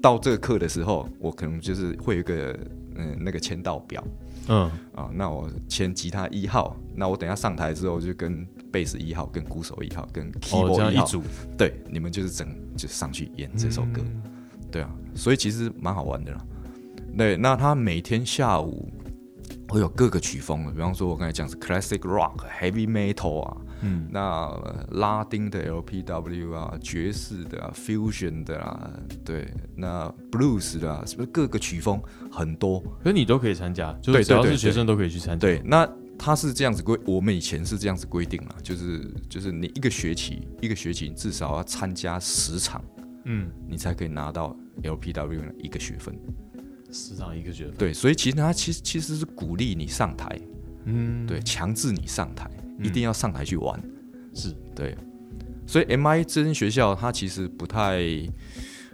[0.00, 2.56] 到这个课的时候，我可能就是会有一个
[2.94, 4.04] 嗯那个签到表。
[4.48, 11.10] 嗯啊，那我签吉他一号，那我等下上台之后就跟贝斯一号、跟鼓手一号、跟 keyboard 一号，
[11.58, 12.46] 对，你们就是整
[12.76, 14.00] 就上去演这首歌。
[14.70, 16.46] 对啊，所以其实蛮好玩的啦。
[17.16, 18.90] 对，那他每天下午
[19.68, 24.50] 会有各个曲风的，比方说我刚才讲是 classic rock、heavy metal 啊，嗯，那
[24.90, 28.90] 拉丁的 LPW 啊，爵士的啊，fusion 的啊，
[29.24, 32.00] 对，那 blues 的啊，是不是各个曲风
[32.30, 32.82] 很多？
[33.02, 35.40] 可你都可以参加，就是只要是学生都可以去参加。
[35.40, 35.88] 对，那
[36.18, 42.84] 他是这样子规，我们以前是这样子规定了，就是就是你一个学期一个学期至少要参加十场，
[43.24, 46.14] 嗯，你才可以拿到 LPW 的一个学分。
[46.92, 50.40] 十场一个学分，对，所以其实他其实其实是鼓励你上台，
[50.84, 52.50] 嗯，对，强制你上台，
[52.82, 53.80] 一定要上台去玩，
[54.34, 54.54] 是。
[54.74, 54.96] 对。
[55.68, 58.00] 所以 M I 这间学校，它其实不太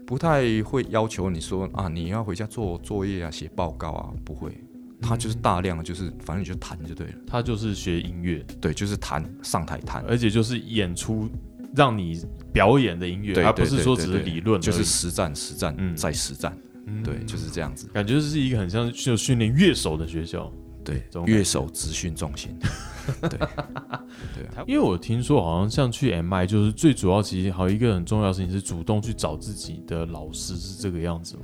[0.06, 4.56] 不太会要求你说啊，你要回家做作业啊，写报告啊，不会，
[5.02, 11.28] 他就是大量就是反正你就弹就对了，他就是学音乐，对，就是弹上台弹，而且就是演出
[11.76, 12.24] 让你
[12.54, 16.56] 表演的音乐，而不是说只是理论，就是实战实战再实战。
[17.04, 20.52] 对，就是这样子，感觉是一个很像就训练乐手的学校。
[20.84, 22.58] 对，乐手资训中心。
[23.22, 24.64] 对，对啊。
[24.66, 31.42] 因为我听说，好像像去 MI，就是最主要，其实还有一个很重要的事情是主动去找自己的老师，是这个样子吗？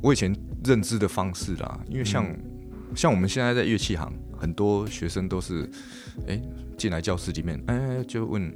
[0.00, 0.34] 我以前
[0.64, 2.26] 认知的方式啦，因为像
[2.94, 5.70] 像我们现在在乐器行，很多学生都是
[6.26, 6.40] 哎
[6.78, 8.50] 进来教室里面，哎就问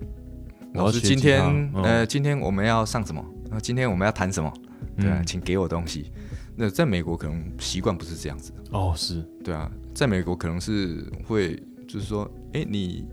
[0.72, 3.22] 老师今天呃今天我们要上什么？
[3.51, 4.51] 那今天我们要谈什么？
[4.97, 6.11] 对啊，请给我东西。
[6.57, 13.07] 那在美国可能习惯不是这样子哦，是对啊，在美国可能是会就是说，哎，你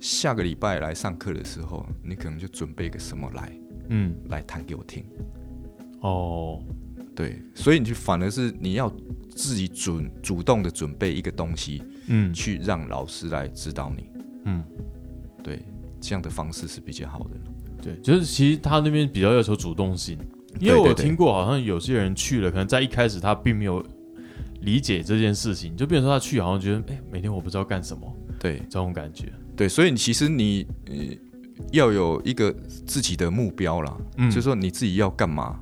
[0.00, 3.52] 下个礼拜来上课的时候，你可能就准备个什么来，
[3.88, 5.04] 嗯，来弹给我听。
[6.00, 6.62] 哦，
[7.14, 8.92] 对，所以你就反而是你要
[9.30, 14.10] 自己准主动的准备一个东西，嗯去让老师来指导你。
[14.44, 14.62] 嗯，
[15.42, 15.64] 对，
[16.00, 17.30] 这样的方式是比较好的。
[17.80, 20.18] 对，就是其实他那边比较要求主动性，
[20.60, 23.84] 因为我听过好像有些人去了，可能在一开始他并没有
[24.60, 28.58] 理解这件事情，就变成说他去好像觉得，哎、每天我不知道干什么对。
[28.60, 29.32] 这种感觉。
[29.56, 30.94] 对，所以你其实你呃
[31.72, 32.52] 要有一个
[32.86, 34.30] 自己的目标啦，嗯。
[34.30, 35.58] 就是说你自己要干嘛，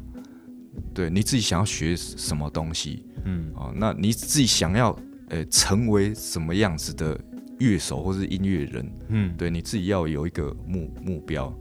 [0.93, 3.53] 对你自己想要学什么东西嗯。
[3.55, 4.97] 啊、那你自己想要
[5.29, 7.19] 呃成为什么样子的
[7.59, 11.53] 乐手或是音乐人，嗯，对你自己要有一个目目标。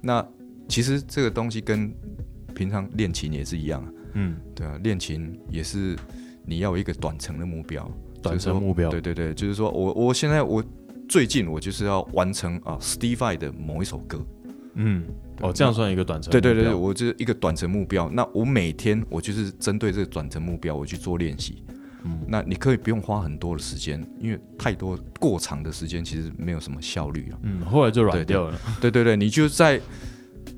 [0.00, 0.26] 那
[0.68, 1.92] 其实这个东西跟
[2.62, 5.96] 平常练琴也是一样啊，嗯，对啊，练琴也是
[6.46, 7.90] 你要有一个短程的目标，
[8.22, 8.88] 短程目标。
[8.88, 10.62] 对对对，就是说我我现在我
[11.08, 14.24] 最近我就是要完成啊 Steve 的某一首歌，
[14.74, 15.04] 嗯，
[15.40, 16.40] 哦，这样算一个短程目标。
[16.40, 18.08] 对对对，我就是一个短程目标。
[18.10, 21.64] 那我每天我就是针对这个短程目标我去做练习。
[22.04, 27.38] 嗯那你可以不用花很多的时间，因为太多过长的时间其实没有什么效率了。
[27.42, 28.58] 嗯，后来就软掉了。
[28.80, 29.80] 对对对，你就在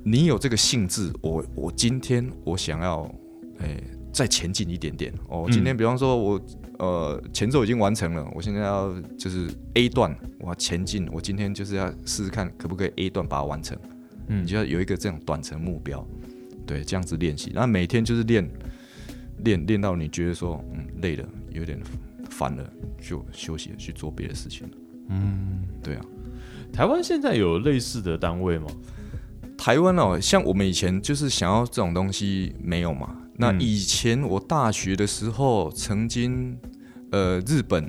[0.04, 3.10] 你有这个兴致，我我今天我想要，
[3.60, 3.82] 诶、
[4.12, 5.48] 再前进一点点哦。
[5.50, 6.40] 今天比方说我
[6.78, 13.78] 呃前奏已经完成了，我现在要就是 A 段我要前进，我今天就是要试试看可不可以 A 段把它完成。
[14.28, 16.06] 嗯你就要有一个这样短程目标，
[16.66, 17.50] 对，这样子练习。
[17.54, 18.46] 那每天就是练
[19.38, 21.80] 练练到你觉得说嗯累了，有点
[22.28, 24.68] 烦了，就休息去做别的事情。
[25.08, 26.04] 嗯，对啊。
[26.72, 28.66] 台湾现在有类似的单位吗？
[29.64, 33.16] 台湾哦，像我们以前就是想要这种东西没有嘛。
[33.38, 36.54] 那嗯以前我大学的时候，曾经
[37.10, 37.82] 呃日本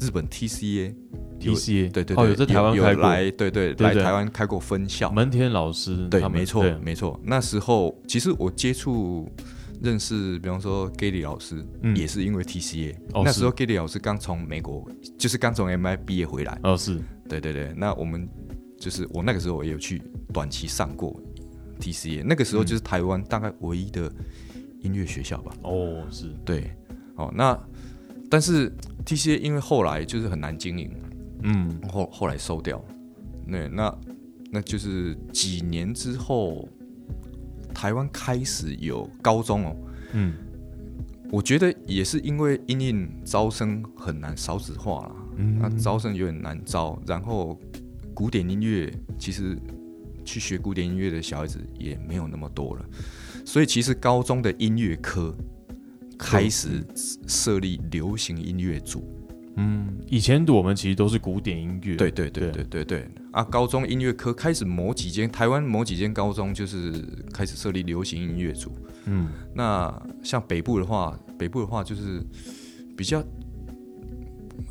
[0.00, 0.92] 日本 TCA
[1.38, 3.04] T C A 对对有在台湾有开过。
[3.04, 7.20] 来对对来台湾开过分校，门田老师对，没错没错。
[7.22, 9.30] 那时候其实我接触
[9.80, 12.92] 认识，比方说 Gary 老师，嗯也是因为 TCA。
[13.12, 14.84] 哦那时候是 Gary 老师刚从美国，
[15.16, 16.58] 就是刚从 MI 毕业回来。
[16.64, 18.28] 哦是对对对，那我们
[18.84, 21.18] 就是我那个时候也有去短期上过
[21.80, 24.12] TCA，那个时候就是台湾大概唯一的
[24.82, 25.56] 音乐学校吧。
[25.62, 26.30] 哦是。
[26.44, 26.70] 对，
[27.14, 27.58] 哦，那
[28.28, 28.70] 但是
[29.06, 30.90] TCA 因为后来就是很难经营，
[31.44, 31.80] 嗯。
[31.88, 32.84] 后后来收掉。
[33.50, 33.98] 对，那
[34.50, 36.68] 那就是几年之后，
[37.72, 39.76] 台湾开始有高中哦。
[40.12, 40.34] 嗯。
[41.30, 45.58] 我觉得也是因为因应招生很难少子化啦，嗯。
[45.58, 47.58] 那招生有点难招，然后
[48.14, 49.58] 古典音乐其实
[50.24, 52.84] 去学古典音乐的小孩子也没有那么多了，
[53.44, 55.34] 所以其实高中的音乐科
[56.18, 56.82] 开始
[57.26, 59.04] 设立流行音乐组。
[59.56, 61.94] 嗯，以前我们其实都是古典音乐。
[61.94, 63.44] 对对对对对对啊！
[63.44, 66.92] 高中音乐科开始某几间台湾某几间高中就是
[67.32, 68.72] 开始设立流行音乐组。
[69.06, 69.94] 嗯那
[70.24, 72.20] 像北部的话，北部的话就是
[72.96, 73.22] 比较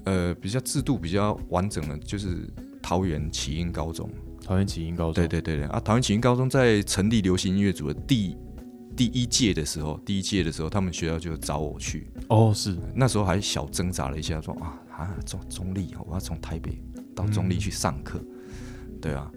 [0.04, 2.46] 呃比较制度比较完整的，就是
[2.84, 4.08] 桃园启英高中。
[4.44, 5.14] 桃园启英高中。
[5.14, 5.80] 对对对对啊！
[5.80, 8.38] 桃园启英高中在成立流行音乐组的第
[8.96, 12.12] 第一届的时候，第一届的时候，他们学校就找我去。
[12.28, 16.78] 哦是那时候还小挣扎了一下，说啊啊中中立，我要从台北
[17.16, 18.22] 到中立去上课，
[19.02, 19.32] 对啊。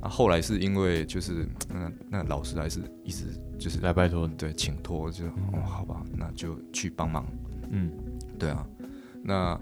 [0.00, 3.24] 啊，后来是因为就是那那老师还是一直
[3.56, 4.34] 就是来拜托你。
[4.34, 7.24] 对请托，就哦好吧，那就去帮忙，
[7.70, 7.90] 嗯
[8.36, 8.66] 对啊。
[9.22, 9.58] 那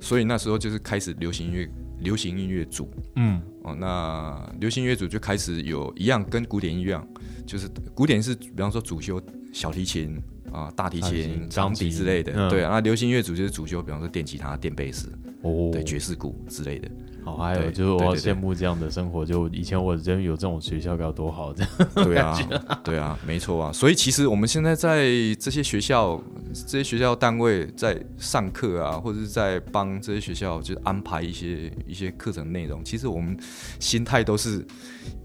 [0.00, 1.68] 所以那时候就是开始流行音乐
[2.00, 7.06] 流行音乐组嗯哦，那流行音乐组就开始有一样跟古典音乐一样，
[7.46, 9.20] 就是古典是比方说主修
[9.52, 10.20] 小提琴
[10.52, 12.72] 啊、大提大提琴琴、长笛之类的，嗯对啊。
[12.72, 16.90] 那流行音乐组就是主修，比方说电吉他、电贝斯，哦对爵士鼓之类的。
[17.36, 21.70] 好，还有就是我好对对对羡慕这样的生活，就以前我真有这种学校该有多好，这样。
[21.94, 22.38] 对啊，
[22.84, 23.72] 对啊，没错啊。
[23.72, 25.04] 所以其实我们现在在
[25.38, 26.20] 这些学校、
[26.66, 33.36] 这些学校单位在上课啊，或者是在帮这些学校就是安排一些一些课程内容，其实我们
[33.78, 34.64] 心态都是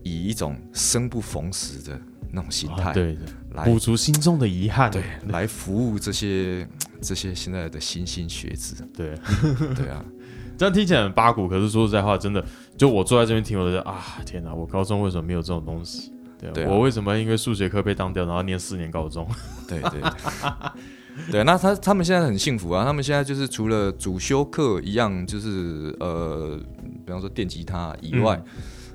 [0.04, 2.00] 以一种生不逢时的
[2.32, 3.22] 那种心态、啊对的，
[3.54, 4.92] 来补足心中的遗憾。
[4.92, 6.68] 对来服务这些
[7.02, 8.88] 这些现在的新兴学子。
[8.94, 9.16] 对，
[9.76, 10.04] 对啊，
[10.58, 12.44] 这样听起来很八股，可是说实在话，真的，
[12.78, 16.12] 就我坐在这边听，我就觉得啊，天哪，我高中为什么没有这种东西？
[16.38, 19.28] 对,、对啊我为什么因为数学课被当掉，然后念四年高中？
[19.68, 26.60] 对对对，对， 那他他们现在很幸福啊，他们现在就是除了主修课一样，就是呃，
[27.06, 28.40] 比方说电吉他以外，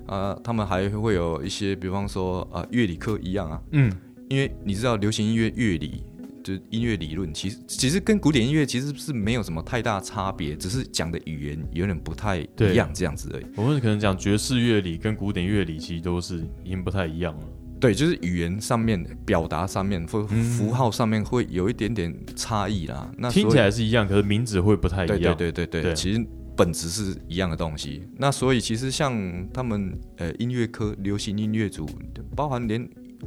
[0.06, 3.90] 啊、他们还会有一些，比方说呃乐理课一样啊，嗯，
[4.28, 6.04] 因为你知道流行音乐乐理。
[6.42, 13.46] 就是音乐理论，其实其实跟古典音乐其实是没有什么太大差别，只是讲的语言有点不太一样这样子而已。
[13.56, 17.44] 我们可能讲爵士乐理跟古典乐理其实都是已经不太一样了。
[17.80, 23.10] 对，就是语言上面、表达上面或符号上面会有一点点差异啦。
[23.16, 25.34] 那听起来是一样，可是名字会不太一样。
[25.34, 26.22] 对对对对对，其实
[26.54, 28.02] 本质是一样的东西。
[28.18, 31.88] 那所以其实像他们呃音乐科、流行音乐组，
[32.36, 32.86] 包含连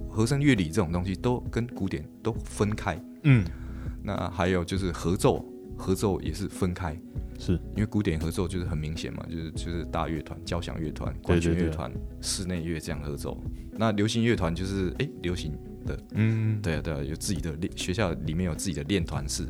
[0.09, 2.99] 和声乐理这种东西，都跟古典都分开。
[3.23, 3.45] 嗯，
[4.03, 5.45] 那还有就是合奏，
[5.77, 6.97] 合奏也是分开。
[7.39, 11.91] 是因为古典合奏就是很明显嘛，就是就是大乐团、交响乐团、管弦乐团、
[12.21, 13.41] 室内乐这样合奏。
[13.71, 15.51] 那流行乐团就是哎，流行
[15.85, 19.47] 的，嗯，对啊对啊，有自己的练学校里面有自己的练团室。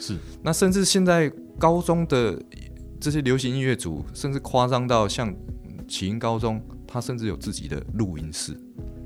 [0.00, 2.42] 是，那甚至现在高中的
[2.98, 5.32] 这些流行音乐组，甚至夸张到像
[5.86, 8.58] 启英高中，他甚至有自己的录音室。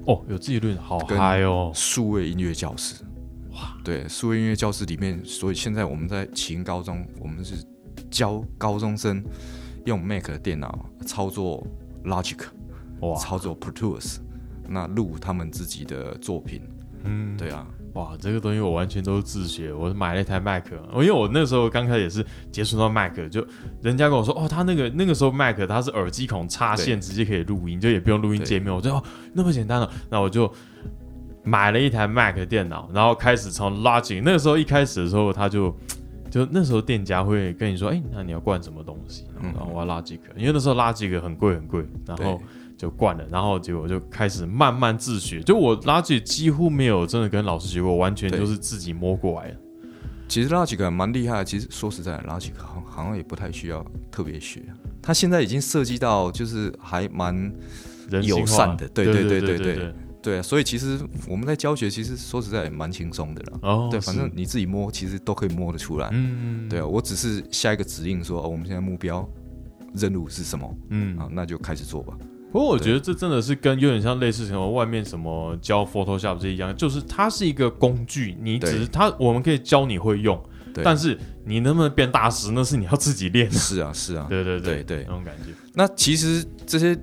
[0.06, 1.72] 哦，有自己论，好嗨哦！
[1.74, 3.02] 数位音乐教室，
[3.52, 7.64] 哇，对，数位音乐教室里面，所以现在我们在启英高中，我们是。
[8.10, 9.22] 教高中生
[9.84, 11.64] 用 Mac 的电脑操作
[12.04, 12.40] Logic，
[13.02, 14.16] 哇，操作 Pro Tools，
[14.68, 16.62] 那录他们自己的作品。
[17.04, 17.64] 嗯，对啊，
[17.94, 19.72] 哇，这个东西我完全都是自学。
[19.72, 23.44] 我买了一台 Mac，因为我那时候刚开始也是接触到 Mac，就
[23.82, 28.74] 人家跟我说，哦，他那个那个时候 Mac 它是耳机孔插线直接可以录音，就也不用录音界面。
[28.74, 30.52] 我就哦，那么简单了，那我就
[31.42, 34.22] 买了一台 Mac 电脑，然后开始从 Logic。
[34.24, 35.74] 那个时候一开始的时候，他就。
[36.30, 42.40] 就那时候，店家会跟你说：“哎，那你要灌什么东西？”然后我要拉几个，因为那时候拉几个很贵很贵，然后
[42.80, 43.24] 就惯了。
[43.30, 45.42] 然后结果就开始慢慢自学。
[45.42, 49.56] 就我拉几几乎没有真的跟老师学过，完全就是自己摸过来的。
[50.26, 51.44] 其实拉几个蛮厉害。
[51.44, 54.62] 其实说实在，拉几个好好像也不太需要特别学。
[55.02, 57.52] 他现在已经设计到就是还蛮
[58.22, 58.88] 友善的。
[58.88, 59.94] 对对对对对。
[60.22, 63.58] 对，所以其实我们在教学，其实说实在也蛮轻松的了。
[63.62, 66.10] 哦，对，反正你自己摸，其实都可以摸得出来。
[66.12, 69.26] 嗯，对啊，我只是下一个指令说，哦，我们现在目标
[69.94, 70.76] 任务是什么？
[70.90, 72.14] 嗯，啊，那就开始做吧。
[72.52, 80.40] 不过我觉得这真的是跟有点像类似什么外面什么教 Photoshop 这一样，就是它是一个工具，你只是它，我们可以教你会用，
[80.82, 83.50] 但是你能不能变大师，那是你要自己练。
[83.50, 85.52] 是啊，是啊，对对对对，那种感觉。
[85.74, 86.98] 那其实这些。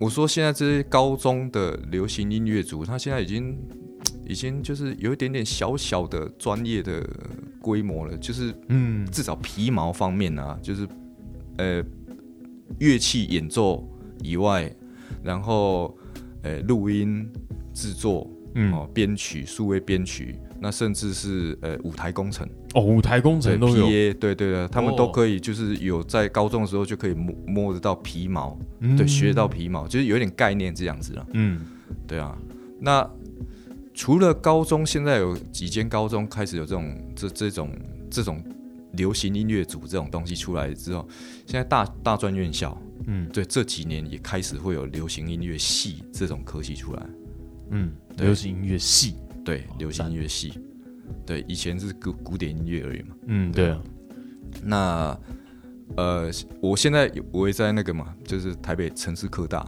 [0.00, 3.54] 我说现在这些高中的流行音乐组，他现在已经
[4.26, 7.06] 已经就是有一点点小小的专业的
[7.60, 10.88] 规模了，就是嗯，至少皮毛方面啊，就是
[11.58, 11.84] 呃
[12.78, 13.86] 乐器演奏
[14.22, 14.70] 以外，
[15.22, 15.96] 然后
[16.42, 17.28] 呃录音
[17.72, 18.30] 制作，
[18.72, 20.38] 哦编曲、数位编曲。
[20.62, 31.26] 那甚至是呃舞台工程哦，舞台工程都有，对对对，他们都可以，就是有在高中的时候就可以摸摸得到皮毛，对，学到皮毛，就是有点概念这样子了。
[31.32, 31.62] 嗯，
[32.06, 32.36] 对啊。
[32.78, 33.08] 那
[33.94, 37.70] 除了高中，现在有几间高中开始有这种这这种
[38.10, 38.44] 这种
[38.92, 41.08] 流行音乐组这种东西出来之后，
[41.46, 47.06] 现在大大专院校，嗯，对，这几年也开始会有流行音乐系这种科系出来。
[47.70, 49.16] 嗯，流行音乐系。
[49.42, 50.52] 对，流行音乐系，
[51.24, 53.16] 对，以前是古古典音乐而已嘛。
[53.26, 53.82] 嗯，对啊。
[54.62, 55.18] 那
[55.96, 56.30] 呃，
[56.60, 59.66] 我现在我也在那个嘛，就是台北城市科大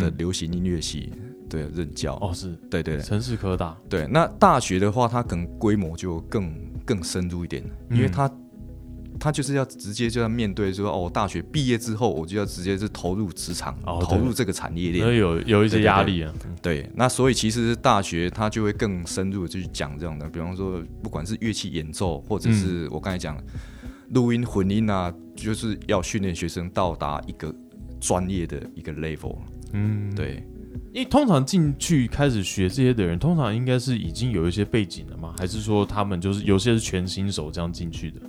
[0.00, 1.12] 的流行音乐系，
[1.48, 2.16] 对，任教。
[2.16, 3.78] 哦，是，对对，城市科大。
[3.88, 6.52] 对，那大学的话，它可能规模就更
[6.84, 8.30] 更深入一点，因为它。
[9.22, 16.34] 他就是要直接就要面对说哦，大学毕业之后我就要直接是投入职场，投入这个产业链，有有一些压力啊。
[16.60, 23.40] 对，那所以其实大学他就会更深入的去讲这样的，比方说不管是乐器演奏，或者是我刚才讲
[24.08, 27.54] 录音混音啊，就是要训练学生到达一个
[28.00, 29.36] 专业的一个 level。
[29.72, 30.44] 嗯，对。
[30.92, 35.34] 因为通常进去开始学这些的人，通常应该是已经有一些背景了吗？
[35.38, 38.20] 还是说他们就是有些是全新手这样进去的？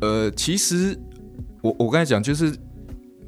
[0.00, 0.98] 呃，其实
[1.62, 2.54] 我我刚才讲就是，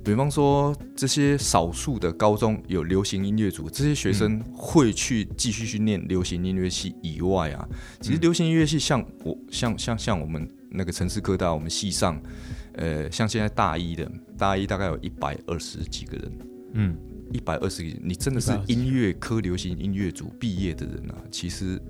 [0.04, 7.68] 比方说这些少数的高中有流行音乐组，这些学生会去继续去念流行音乐系以外啊，
[8.00, 12.20] 其实流行音乐系像我像像像我们那个城市科大，我们系上，
[12.74, 16.32] 呃，像现在大一的大一大概有一百二十几个人，
[16.74, 16.96] 嗯，
[17.32, 21.80] 一百二十个，你真的是音乐科流行音乐组毕业的人啊，其实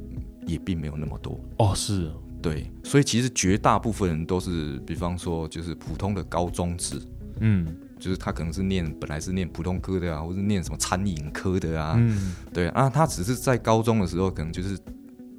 [0.46, 1.40] 也并没有那么多。
[1.58, 2.10] 哦，是。
[2.40, 7.00] 对，所以其实绝大部分人都是，比方说就是普通的高中职，
[7.40, 7.66] 嗯，
[7.98, 14.78] 就是他可能是念本来是念普通科的啊，或是念什么餐饮科的啊，嗯，对啊，他只是在高中的时候可能就是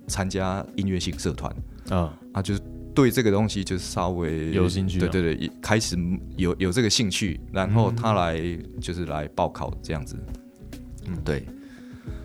[0.07, 1.55] 参加音乐性社团
[1.89, 2.61] 啊，啊，就是
[2.93, 5.97] 对这个东西就是稍微有兴趣，对对对，开始
[6.35, 8.37] 有有这个兴趣，然后他来
[8.81, 10.17] 就是来报考这样子，
[11.07, 11.45] 嗯，对。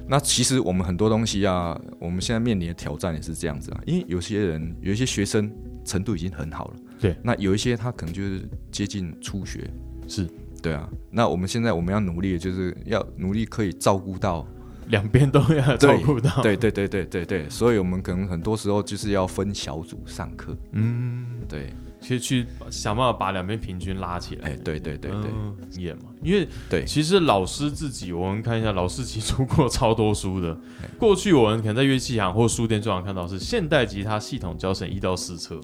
[0.06, 3.80] 那其实我们很多东西啊，我们现在面临的挑战也是这样子啊。
[3.86, 5.50] 因为有些人有一些学生
[5.84, 7.16] 程度已经很好了，对。
[7.22, 9.68] 那有一些他可能就是接近初学，
[10.06, 10.28] 是
[10.62, 10.88] 对啊。
[11.10, 14.46] 那我们现在我们要努力，就是要努力可以照顾到
[14.88, 16.42] 两边都要照顾到。
[16.42, 20.56] 对对对对对对，所以我们可能很多时候就是要分小组上课。
[20.72, 21.72] 嗯，对，
[22.04, 24.50] 其实去想办法把两边平均拉起来。
[24.50, 30.54] 哎，对对对对，嗯，也嘛，因为对其实老师自己，我们看一下，老师其实出过超多书的。
[30.98, 35.58] 过去我们可能在乐器行或书店最常看到是现代吉他系统教程一到四册，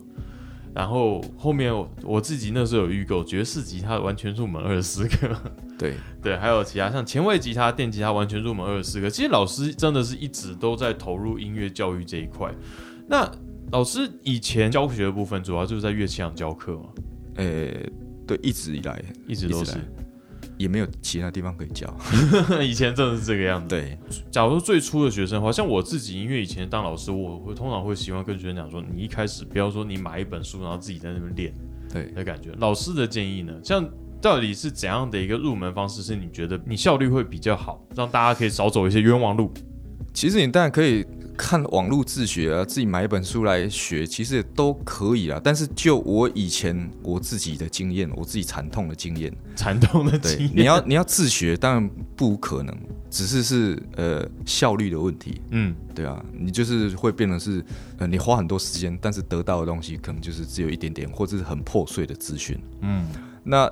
[0.75, 5.37] 然后后面我我自己那时候有预购爵士吉他完全入门二十四个，
[5.79, 9.11] 对 对，还有其他像前卫吉他、电吉他完全入门二十四个。
[9.11, 12.51] 其实老师真的是一直都在投入音乐教育这一块。
[13.09, 13.31] 那
[13.73, 16.89] 老师以前教学的部分主要就是在乐器上教课嘛，
[17.37, 17.69] 呃，
[18.27, 19.79] 对，一直以来一直都是直。
[20.57, 21.89] 也没有其他地方可以教。
[22.61, 23.69] 以前真的是这个样子。
[23.69, 23.97] 对，
[24.31, 31.55] 假如说最初的学生的话，像我自己，因为以前当老师，我会通常会喜欢跟学生讲说，你一开始不要说你买一本书，然后自己在那边练
[31.91, 32.51] 对，的感觉。
[32.59, 33.89] 老师的建议呢，像
[34.21, 39.51] 到底是怎样的一个入门方式，是你觉得你效率会比较好，让大家可以少走一些冤枉路？
[40.13, 41.05] 其实你当然可以
[41.37, 45.41] 看网络自学啊，自己买一本书来学，其实也都可以啊。
[45.43, 52.77] 但是就我以前我自己的经验，我自己惨痛的经验，惨痛的对经，验，你要你要自学，当然不可能，
[53.09, 57.65] 只是是呃效率的问题，嗯，对啊，你就是会变成是
[57.99, 62.59] 呃你花很多时间，但是得到的东西可能就是只有一点点，或者是很破碎的资讯。
[62.83, 63.07] 嗯，
[63.43, 63.71] 那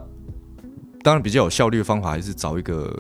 [1.03, 2.97] 当然比较有效率的方法还是找一个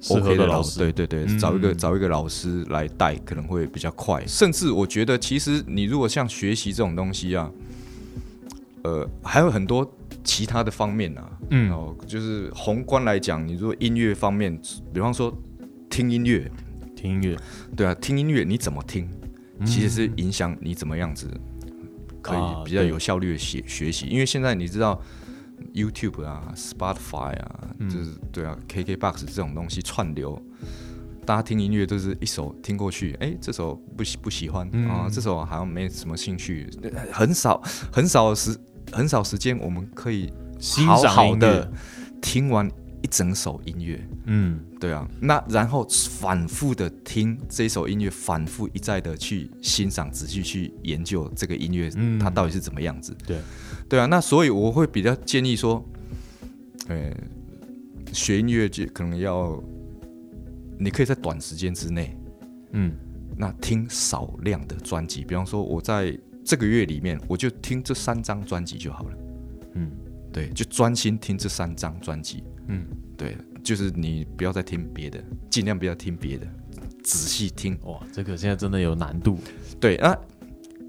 [0.00, 1.38] 适合 OK 的老师，对对对，嗯。
[1.38, 4.24] 找一个找一个老师来带可能会比较快。
[4.26, 7.50] 甚至我觉得，其实你如果像学习这种东西啊，
[8.82, 9.90] 呃，还有很多
[10.22, 11.70] 其他的方面啊，嗯。
[11.72, 14.60] 哦，就是宏观来讲，你如果音乐方面，
[14.92, 15.36] 比方说
[15.88, 16.50] 听音乐，
[16.94, 17.36] 听音乐。
[17.74, 19.08] 对啊，听音乐你怎么听，
[19.64, 21.28] 其实是影响你怎么样子
[22.20, 24.06] 可以比较有效率的学学习。
[24.06, 25.00] 因为现在你知道
[25.76, 30.42] YouTube 啊、Spotify 啊，就是对啊，KKBox 这种东西串流，
[31.26, 36.66] 大家听音乐都是一首听过去，哎，这首不喜不喜欢啊，这首好像没什么兴趣，
[37.12, 37.62] 很少
[37.92, 38.58] 很少时
[38.90, 41.70] 很少时间我们可以好欣赏音好的，
[42.22, 42.70] 听完
[43.02, 44.08] 一整首音乐。
[44.26, 53.16] 嗯，对啊，那然后反复的听这首音乐，反复一再的去欣赏、仔细去研究这个音乐，嗯它到底是怎么样子。
[53.26, 53.40] 对，
[53.88, 55.84] 对啊，那所以我会比较建议说，
[56.88, 57.14] 呃，
[58.12, 59.62] 学音乐就可能要，
[60.78, 62.16] 你可以在短时间之内，
[62.72, 62.92] 嗯，
[63.36, 69.18] 那听少量的专辑，比方说我在这个月里面，我就听这三张专辑就好了。
[69.74, 69.90] 嗯，
[70.32, 72.42] 对，就专心听这三张专辑。
[72.68, 72.84] 嗯，
[73.16, 76.46] 对，就是你不要再听别的，尽量不要听别的，
[77.02, 77.78] 仔细听。
[77.84, 79.38] 哇，这个现在真的有难度，
[79.80, 80.16] 对啊，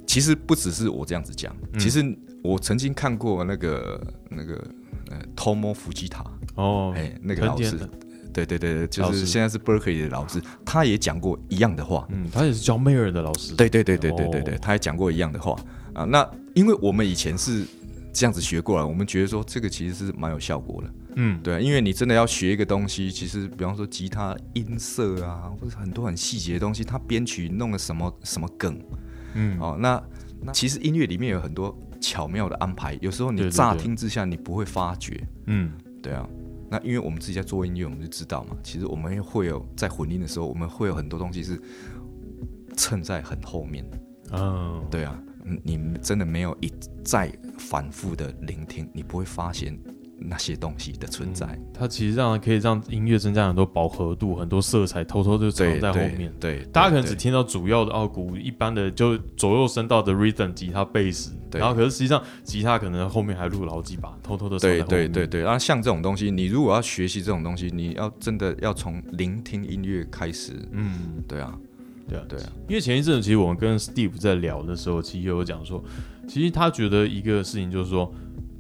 [0.05, 2.03] 其实不只是我这样子讲，嗯其实
[2.43, 4.55] 我曾经看过那个那个
[5.09, 6.23] 呃，Tomo 福吉塔，
[6.55, 7.78] 哦，哎、那个老师
[8.34, 12.07] 对对对，对就是现在是 Berkeley 的老师，他也讲过一样的话。
[12.11, 15.55] 嗯，他也是教梅尔的老师，对对对对对对对，哦他也讲过一样的话
[15.93, 16.03] 啊。
[16.03, 17.65] 那因为我们以前是
[18.13, 20.93] 这样子学过来，我们觉得说这个其实是蛮有效果的。
[21.20, 28.80] 嗯，对，因为你真的要学一个东西，其实比方说吉他音色啊，或者很多很细节的东西，它编曲弄了什么什么梗，
[29.34, 30.01] 嗯，哦，那
[30.41, 35.72] 那其实音乐里面有很多巧妙的安排，有时候你乍听之下你不会发觉，嗯，
[36.03, 36.30] 对啊。
[36.70, 41.59] 那因为我们自己在做音乐，我们就知道嘛，其实我们会有在混音的时候，我们会有很多东西是
[42.76, 43.84] 衬在很后面，
[44.34, 46.72] 嗯，对啊，嗯你真的没有一
[47.03, 49.80] 再反复的聆听，你不会发现
[50.20, 51.47] 那些东西的存在。
[51.74, 56.34] 它其实让可以让音乐增加很多饱和度，很多色彩偷偷就藏对对在后面。
[56.39, 65.11] 对，大家可能只听到主要的奥古一般的就左右声道的 rhythm 吉他、贝斯，然后可是实际上吉他可能后面还录了好几把，偷偷的藏在对后面。
[65.11, 70.53] 对对对，然后像这种东西，你如果要学习这种东西，你要真的要从聆听音乐开始。
[70.72, 71.57] 嗯，对啊，
[72.07, 75.84] 对啊，对啊，因为前一阵子其实我们跟 Steve 在聊的时候，其实有讲说，
[76.28, 78.11] 其实他觉得一个事情就是说，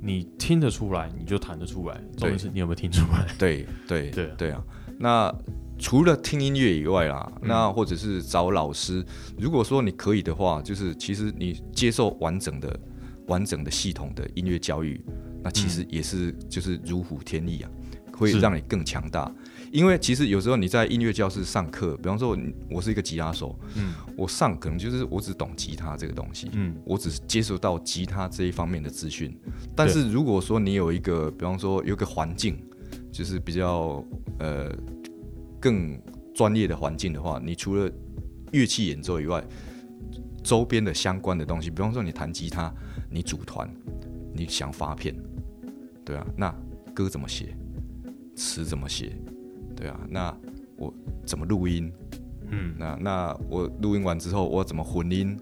[0.07, 3.27] 你听得出来，你就弹得出来，重点是你有没有听出来。
[3.37, 4.63] 对对对啊对啊。
[4.97, 5.35] 那
[5.77, 9.05] 除了听音乐以外啦，嗯那或者是找老师，
[9.37, 12.79] 如果说你可以的话，就是其实你接受完整的、
[13.27, 14.99] 完整的系统的音乐教育，
[15.43, 17.69] 那其实也是就是如虎添翼啊，
[18.13, 19.31] 会让你更强大。
[19.71, 22.37] 因为其实有时候你在音乐教室上课，比方说我
[22.71, 23.93] 我是一个吉他手，嗯。
[24.15, 26.75] 我上可能就是我只懂吉他这个东西，嗯。
[26.85, 29.37] 我只是接触到吉他这一方面的资讯。
[29.75, 32.57] 但是如果说你有一个，比方说有个环境，
[33.11, 34.03] 就是比较
[34.39, 34.73] 呃
[35.59, 35.99] 更
[36.33, 37.91] 专业的环境的话，你除了
[38.51, 39.43] 乐器演奏以外，
[40.43, 42.73] 周边的相关的东西，比方说你弹吉他，
[43.09, 43.69] 你组团，
[44.33, 45.13] 你想发片，
[46.05, 46.55] 对啊，那
[46.93, 47.55] 歌怎么写，
[48.35, 49.15] 词怎么写，
[49.77, 50.35] 对啊，那
[50.75, 50.91] 我
[51.23, 51.93] 怎么录音，
[52.49, 55.39] 嗯，那那我录音完之后我怎么混音，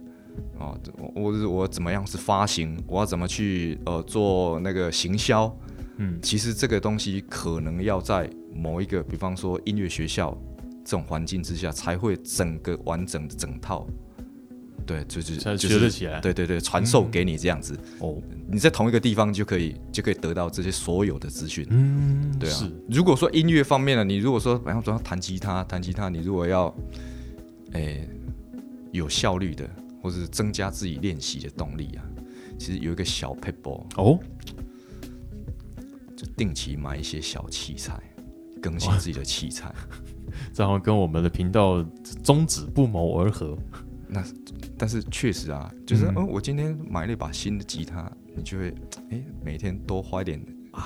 [0.59, 5.57] 哦，我我我怎么样是发行，我要怎么去呃做那个行销，
[5.97, 6.19] 嗯。
[6.21, 10.37] 其实这个东西可能要在某一个，比方说音乐学校
[10.83, 13.87] 这种环境之下，才会整个完整的整套，
[14.85, 16.19] 对，就是就是学得起来。
[16.21, 21.65] 对对对，传授给你这样子，哦，你在同一个地方就可以就可以得到这些所有的资讯。
[21.71, 26.73] 嗯，对啊，，如果说音乐方面呢，你如果说，比方说弹吉他，弹吉他，你如果要，
[27.71, 28.07] 诶、
[28.91, 29.67] 有效率的，
[30.01, 32.05] 或是增加自己练习的动力啊，
[32.59, 34.19] 其实有一个小 p e b l 哦，
[36.15, 37.99] 就定期买一些小器材，
[38.61, 39.73] 更新自己的器材。
[40.53, 41.83] 这好像跟我们的频道
[42.23, 43.57] 宗旨不谋而合。
[44.77, 48.73] 但是确实啊，就是，嗯嗯、我今天买了一把新的吉他，你就会，
[49.11, 50.39] 诶、每天多花一点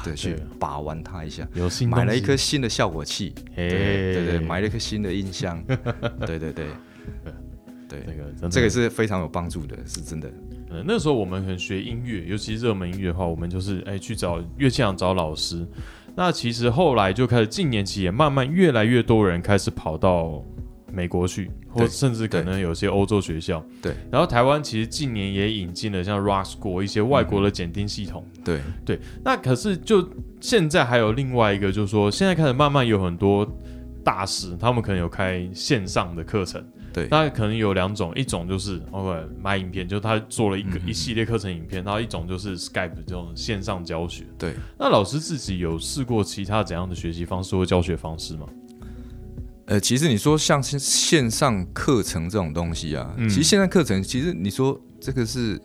[0.03, 1.47] 的去把玩它一下。
[1.53, 5.63] 有新买了一颗新的效果器，对对对，买了一颗新的音箱，
[6.25, 6.67] 对对对
[7.87, 10.31] 对这，个这个是非常有帮助的，是真的。
[10.69, 15.67] 呃，那时候我们很学音乐，尤其是热门音乐的话，我们就是哎去找乐器行找老师。
[16.15, 20.43] 那其实后来就开始，近年期也慢慢越来越多人开始跑到
[20.93, 23.63] 美国去，或甚至可能有些欧洲学校。
[23.81, 28.25] 对，然后台湾其实近年也引进了像 Rock School 一些外国的检定系统。
[28.43, 30.07] 对，对，那可是就
[30.39, 33.47] 现在还有另外一个，就是说现在开始慢慢有很多
[34.03, 36.63] 大师，他们可能有开线上的课程。
[36.91, 44.23] 对那可能有两种，一种就是 OK 买影片，就是他做了一个、嗯一系列课程影片，然后一种就是 Skype 这种线上教学。
[44.39, 48.47] 对，那老师自己有试过其他怎样的学习方式或教学方式吗？
[49.69, 55.61] 呃，其实你说像线线上课程这种东西啊，嗯其实线上课程，其实你说这个是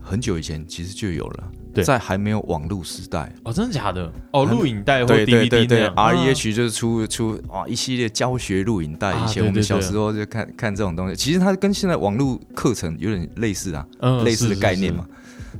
[0.00, 4.10] 很久以前其实就有了，对在还没有网络时代，哦，真的假的？
[4.32, 15.06] 哦，录影带或对对 DVD 对对那样，R E 啊 H 就是出出哇一系列教学录影带，啊以前我们小时候就看看这种东西，其实它跟现在网络课程有点类似啊，嗯类似的概念嘛。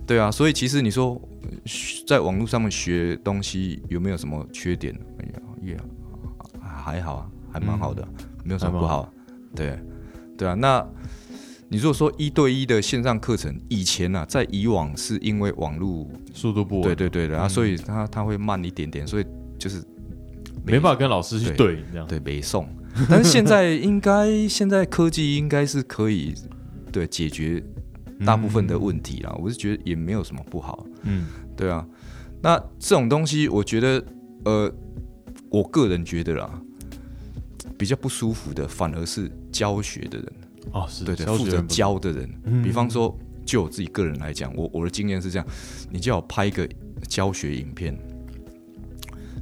[0.06, 1.20] 对啊，所以其实你说
[2.06, 4.98] 在网络上面学东西有没有什么缺点？
[5.18, 5.76] 哎呀，也
[6.62, 7.26] 还好啊，
[7.58, 8.06] 还蛮好的，
[8.44, 9.10] 没有什么不好啊。
[9.54, 9.78] 对，
[10.36, 10.52] 对啊。
[10.54, 10.86] 那
[11.68, 19.24] 你如果说一对一的线上课程，以前啊，在以往是因为网络，速度不稳，对对对的，所以它它会慢一点点，所以
[19.58, 19.82] 就是
[20.66, 22.06] 没办法跟老师去对对这样。
[22.06, 22.68] 对北宋。
[23.08, 26.34] 但是现在应该现在科技应该是可以
[26.92, 27.62] 对解决
[28.24, 30.86] 大部分的问题啦，我是觉得也没有什么不好。
[31.02, 31.26] 嗯，
[31.56, 31.86] 对啊，
[32.42, 34.04] 那这种东西，我觉得，
[34.44, 34.72] 呃，
[35.50, 36.60] 我个人觉得啦，
[37.78, 40.32] 比较不舒服的反而是教学的人，
[40.72, 42.40] 哦是，对对，负责教的人。
[42.44, 42.62] 嗯。
[42.62, 45.46] 比方说，就我自己个人来讲，我我的经验是这样，
[45.90, 46.68] 你叫我拍一个
[47.06, 47.96] 教学影片，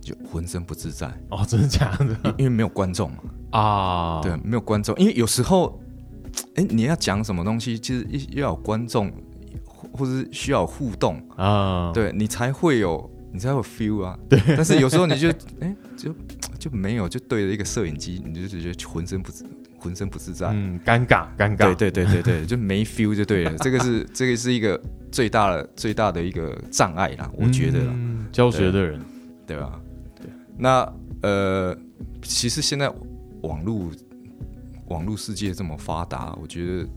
[0.00, 2.06] 就浑身不自在，哦，真的假的？
[2.24, 3.18] 因因为没有观众嘛，
[3.50, 4.20] 啊？
[4.22, 5.80] 对，没有观众，因为有时候，
[6.56, 9.10] 哎，你要讲什么东西，其实要有观众，
[9.64, 11.22] 或或者是需要互动。
[11.36, 14.18] 啊，对你才会有，你才会有 feel 啊。
[14.28, 15.30] 对，但是有时候你就
[15.60, 16.14] 哎、 就
[16.58, 19.46] 就没有，就对着一个摄影机，你就觉得浑身不自
[19.78, 20.48] 浑身不自在。
[20.48, 23.54] 嗯，尴尬尴尬，对对对对对，就没 feel 就对了。
[23.58, 24.80] 这个是这个是一个
[25.12, 29.00] 最大的最大的一个障碍啦，我觉得啦，嗯教学的人，
[29.46, 29.80] 对吧？
[30.20, 30.30] 对。
[30.56, 30.92] 那
[31.22, 31.76] 呃，
[32.22, 32.92] 其实现在
[33.42, 33.90] 网络
[34.88, 36.88] 网络世界这么发达，我觉得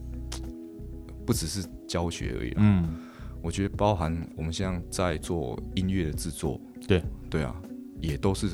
[1.26, 2.58] 不只是教学而已啦。
[2.60, 2.96] 嗯，
[3.42, 7.56] 我觉得包含我们现在在做音乐的制作，对对啊，
[8.00, 8.48] 也都是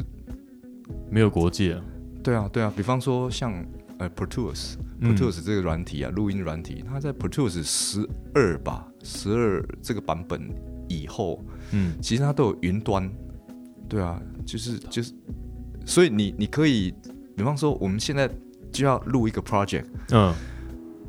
[1.09, 1.81] 没有国界啊，
[2.23, 2.71] 对啊对啊。
[2.75, 3.53] 比方说像
[3.97, 5.17] 呃 Pro Tools、Pro 嗯。
[5.17, 10.49] Tools 这个软体啊，录音软体，它在 Pro Tools 十二吧，十二这个版本
[10.87, 13.09] 以后，嗯，其实它都有云端，
[13.87, 15.13] 对啊，就是就是，
[15.85, 16.93] 所以你你可以，
[17.35, 18.29] 比方说我们现在
[18.71, 20.33] 就要录一个 project，嗯，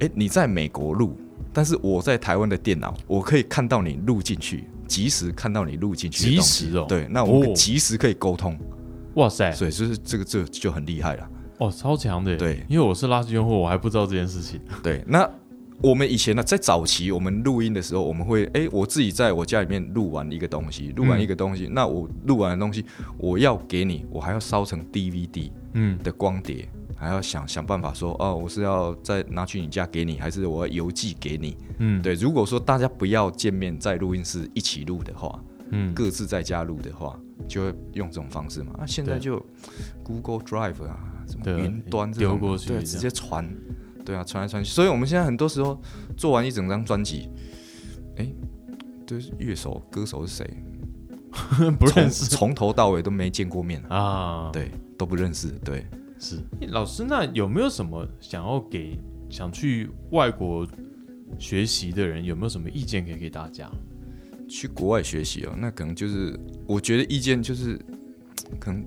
[0.00, 1.16] 哎，你在美国录，
[1.52, 6.86] 但是我在台湾的电脑，我可以看到你录进去，及时看到你录进去的及时哦。
[6.88, 7.52] 对，那我们哦。
[7.54, 8.58] 及时可以沟通，
[9.14, 11.28] 哇塞，所以就是这个这就很厉害了。
[11.58, 12.64] 哦，超强的，对。
[12.68, 15.28] 因为我是垃圾用户，我还不知道这件事情， 对，那
[15.80, 22.84] 我们以前呢，在早期我们录音的时候，我们会哎，我自己在我家里面录完一个东西，录完一个东西，那我录完的东西，
[23.18, 26.68] 我要给你，我还要烧成 DVD 嗯，的光碟。
[26.96, 31.54] 还要想想办法说，哦，我是要再拿去你家给你，还是我要邮寄给你？
[31.78, 35.38] 嗯，，对，如果说大家不要见面在录音室一起录的话，
[35.70, 37.18] 嗯，各自在家录的话，
[37.49, 38.72] 就会用这种方式嘛。
[38.78, 39.45] 啊，现在就
[40.03, 42.68] Google Drive 啊，什么云端这过去。
[42.68, 43.49] 对，直接传，
[44.05, 44.70] 对啊，传来传去。
[44.70, 45.80] 所以我们现在很多时候
[46.16, 47.28] 做完一整张专辑，
[48.16, 48.32] 哎，
[49.07, 50.57] 就是乐手、歌手是谁，
[51.78, 52.24] 不从认识。
[52.26, 55.87] 从头到尾都没见过面，啊，，对，都不认识，对。
[56.18, 56.39] 是。
[56.68, 60.66] 老师，那有没有什么想要给想去外国
[61.39, 63.70] 学习的人，有没有什么意见可以给大家？
[64.49, 67.78] 去国外学习哦，那可能就是我觉得意见就是
[68.61, 68.84] 可能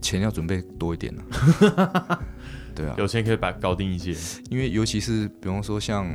[0.00, 2.18] 钱要准备多一点啊、
[2.74, 4.14] 对啊，有钱可以把搞定一些。
[4.50, 6.06] 因为尤其是比方说像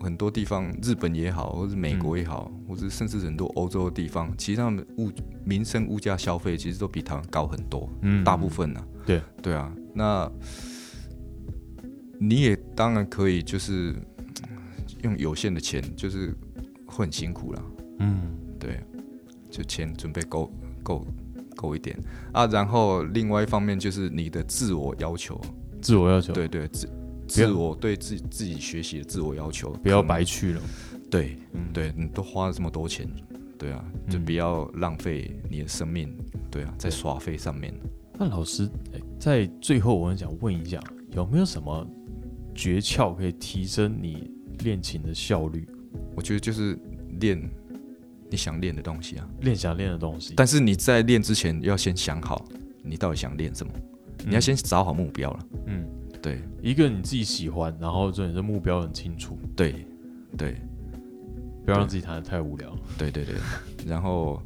[0.00, 5.10] 很多地方，日本也好，或是美国也好，或者甚至很多欧洲的地方，其实他们物
[5.44, 8.22] 民生物价消费其实都比台湾高很多，嗯。
[8.22, 9.22] 大部分呢、对。
[9.42, 10.30] 对啊，那
[12.18, 13.94] 你也当然可以就是
[14.42, 14.58] 嗯
[15.02, 16.34] 用有限的钱，就是
[17.00, 17.62] 会很辛苦啦。
[17.98, 18.80] 嗯，对，
[19.50, 20.50] 就钱准备够
[20.82, 21.06] 够
[21.56, 21.98] 够一点
[22.32, 25.40] 啊，然后另外一方面就是你的自我要求，
[25.82, 26.88] 自我要求，对对，自
[27.26, 30.60] 自我对自己自己学习的自我要求，不要白去了。
[31.10, 33.08] 对嗯，对，你都花了这么多钱，
[33.58, 36.14] 对啊，就嗯不要浪费你的生命，
[36.50, 37.74] 对啊，在耍费上面。
[38.18, 40.80] 那老师，诶在最后我很想问一下，
[41.12, 41.86] 有没有什么
[42.54, 44.30] 诀窍可以提升你
[44.60, 45.68] 练琴的效率？
[46.14, 46.78] 我觉得就是
[47.20, 47.40] 练
[48.28, 52.44] 你想练的东西啊，练想练的东西，但是你在练之前要先想好
[52.82, 53.72] 你到底想练什么，
[54.26, 55.46] 你要嗯先找好目标了。
[55.66, 55.86] 嗯，
[56.22, 56.40] 对。
[56.62, 59.86] 一个你自己喜欢，然后重点是目标很清楚，对
[60.36, 60.56] 对。
[61.62, 62.74] 不要让自己弹的太无聊。
[62.96, 63.34] 对对对，
[63.86, 64.42] 然后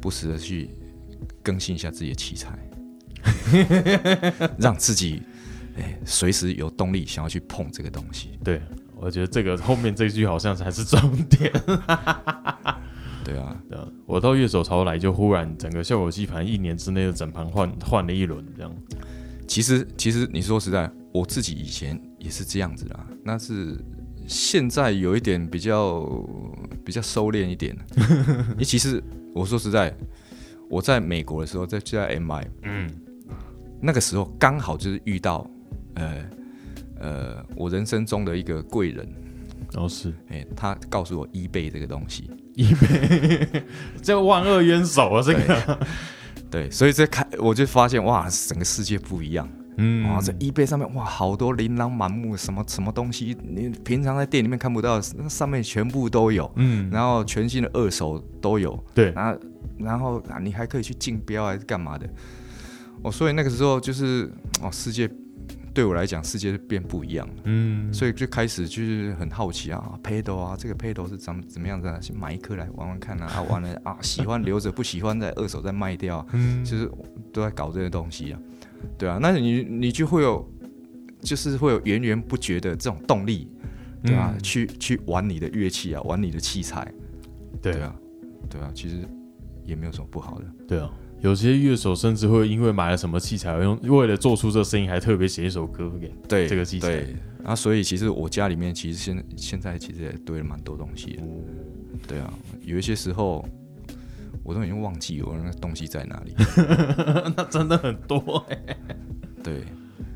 [0.00, 0.68] 不时的去
[1.44, 2.58] 更新一下自己的器材，
[4.58, 5.22] 让自己
[5.76, 8.30] 哎随时有动力想要去碰这个东西。
[8.42, 8.60] 对，
[9.00, 11.52] 我觉得这个后面这句好像才是重点。
[13.24, 18.74] 对啊，对啊我到乐手潮来就忽然整个效果器盘一年之内的整盘换换了一轮，这样。
[19.46, 23.76] 其实其实你说实在，我自己以前也是这样子啦，那是
[24.26, 26.06] 现在有一点比较
[26.84, 27.76] 比较收敛一点。
[28.52, 29.02] 因为其实
[29.34, 29.94] 我说实在，
[30.70, 32.90] 我在美国的时候，在就在 MI 嗯
[33.80, 35.48] 那个时候，刚好就是遇到
[35.94, 36.24] 呃
[37.00, 39.06] 呃我人生中的一个贵人，
[39.72, 40.12] 然后是。
[40.28, 43.64] 哎、他告诉我 eBay 这个东西，一杯，
[44.02, 45.78] 这万恶冤手啊，这个。
[46.50, 49.48] 对，所以这开我就发现哇，整个世界不一样。
[49.76, 50.08] 嗯。
[50.08, 56.50] 哇，在 eBay 上面哇，好多琳琅满目，什么什么东西，你平常在店里面看不到，那上面全部都有。
[56.56, 59.40] 嗯，然后全新的二手都有，对，然后
[59.78, 62.08] 然后啊，你还可以去竞标还是干嘛的？
[63.02, 64.32] 哦，所以那个时候就是
[64.62, 65.08] 哦，世界
[65.78, 67.34] 对我来讲，世界就变不一样了。
[67.44, 72.00] 嗯，所以就开始就是很好奇啊，pedal 啊，这个 pedal 是怎么怎么样的？
[72.00, 76.90] 去买一颗来玩玩看啊，啊，玩了啊， 喜欢留着，不喜欢再二手再卖掉啊，嗯，就是
[77.32, 78.40] 都在搞这些东西啊，
[78.98, 80.44] 对啊，那你你就会有，
[81.20, 83.48] 就是会有源源不绝的这种动力，
[84.02, 84.42] 对啊，嗯。
[84.42, 86.92] 去去玩你的乐器啊，玩你的器材，
[87.62, 87.74] 对。
[87.74, 87.94] 对啊，
[88.50, 88.96] 对啊，其实
[89.62, 90.90] 也没有什么不好的，对啊，
[91.20, 96.12] 有些乐手甚至会因为买了什么器材，而用为了做出这声音，还特别写一首歌给。
[96.28, 96.88] 对这个器材。
[96.88, 101.22] 对，啊，所以其实我家里面其实现现在其实也堆了蛮多东西的，
[102.06, 103.44] 对啊，有一些时候
[104.44, 106.34] 我都已经忘记我那个东西在哪里，
[107.36, 108.76] 那真的很多哎、
[109.42, 109.64] 对，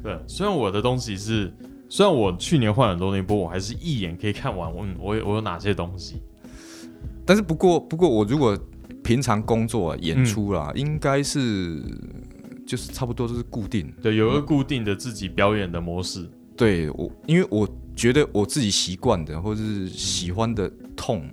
[0.02, 1.52] 对，虽然我的东西是，
[1.88, 6.22] 虽然我去年换很多东西，不过我还是一眼可以看完，我，我有我有哪些东西。
[7.24, 8.58] 但是不过不过我如果
[9.02, 11.82] 平常工作、啊、演出啦，嗯应该是
[12.66, 13.92] 就是差不多都是固定。
[14.02, 16.28] 对，有一个固定的自己表演的模式。
[16.56, 21.28] 对我，因为我觉得我自己习惯的或者是喜欢的痛，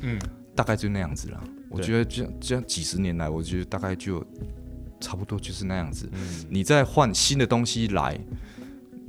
[0.00, 0.18] 嗯，
[0.54, 1.42] 大概就那样子了。
[1.68, 4.24] 我觉得这样这样几十年来，我觉得大概就
[5.00, 6.08] 差不多就是那样子。
[6.12, 8.18] 嗯，你再换新的东西来，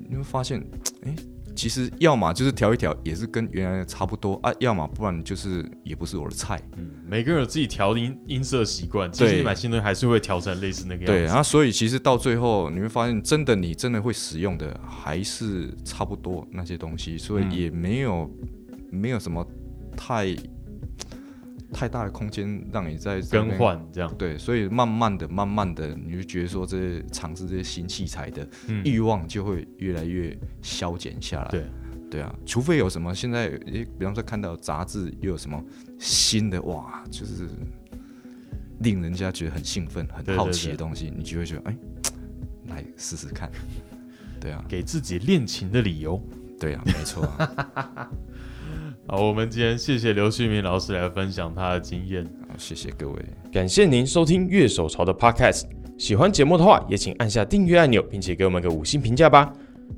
[0.09, 0.63] 你会发现，
[1.03, 1.15] 哎、
[1.55, 6.61] 其实要么就是调一调，也是跟原来的差不多啊；要么不然就是也不是我的菜。
[6.77, 11.11] 嗯，每个人有自己调音音色习惯，其实你买新东西还是会调成类似那个样子。
[11.11, 18.29] 对，然后所以其实到最后你会发现，真的你真的会使用的还是差不多那些东西，所以嗯也没有、
[18.89, 19.45] 没有什么
[19.95, 20.35] 太
[21.73, 23.49] 太大的空间让你在更。
[23.57, 24.13] 换这样。
[24.17, 31.49] 对，所以慢慢的、慢慢的，你就觉得说这些尝试这些新器材的嗯，欲望就会越来越消减下来。
[31.49, 31.65] 对，
[32.09, 35.63] 对啊，除非有什么现在，诶，比方说看到杂志又有什么
[35.99, 37.47] 新的，哇，就是
[38.79, 41.77] 令人家觉得很兴奋、很好奇的东西，你就会觉得，哎，
[42.67, 43.51] 来试试看。
[44.39, 46.21] 对啊，给自己练琴的理由。
[46.59, 48.09] 对啊，没错啊。
[49.07, 52.23] 好，我们今天谢谢刘旭明老师来分享他的经验。
[52.47, 53.19] 好，谢谢各位。
[53.51, 55.63] 感谢您收听乐手潮的 Podcast。
[55.97, 59.51] 喜欢节目的话，也请按下订阅按钮，并且给我们个五星评价吧。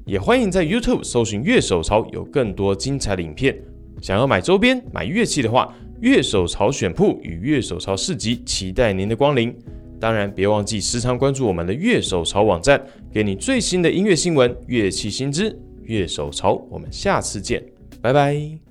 [0.06, 3.56] 也欢迎在 YouTube 搜寻乐手潮，有更多精彩的影片。
[4.02, 9.56] 想要买周边、买乐器的话，乐手潮选铺与乐手潮市集期待您的光临。
[10.00, 12.82] 当然，别忘记时常关注我们的乐手潮网站，
[13.12, 15.58] 给你最新的音乐新闻、乐器新知。
[15.84, 17.64] 乐手潮，我们下次见，
[18.02, 18.63] 拜拜。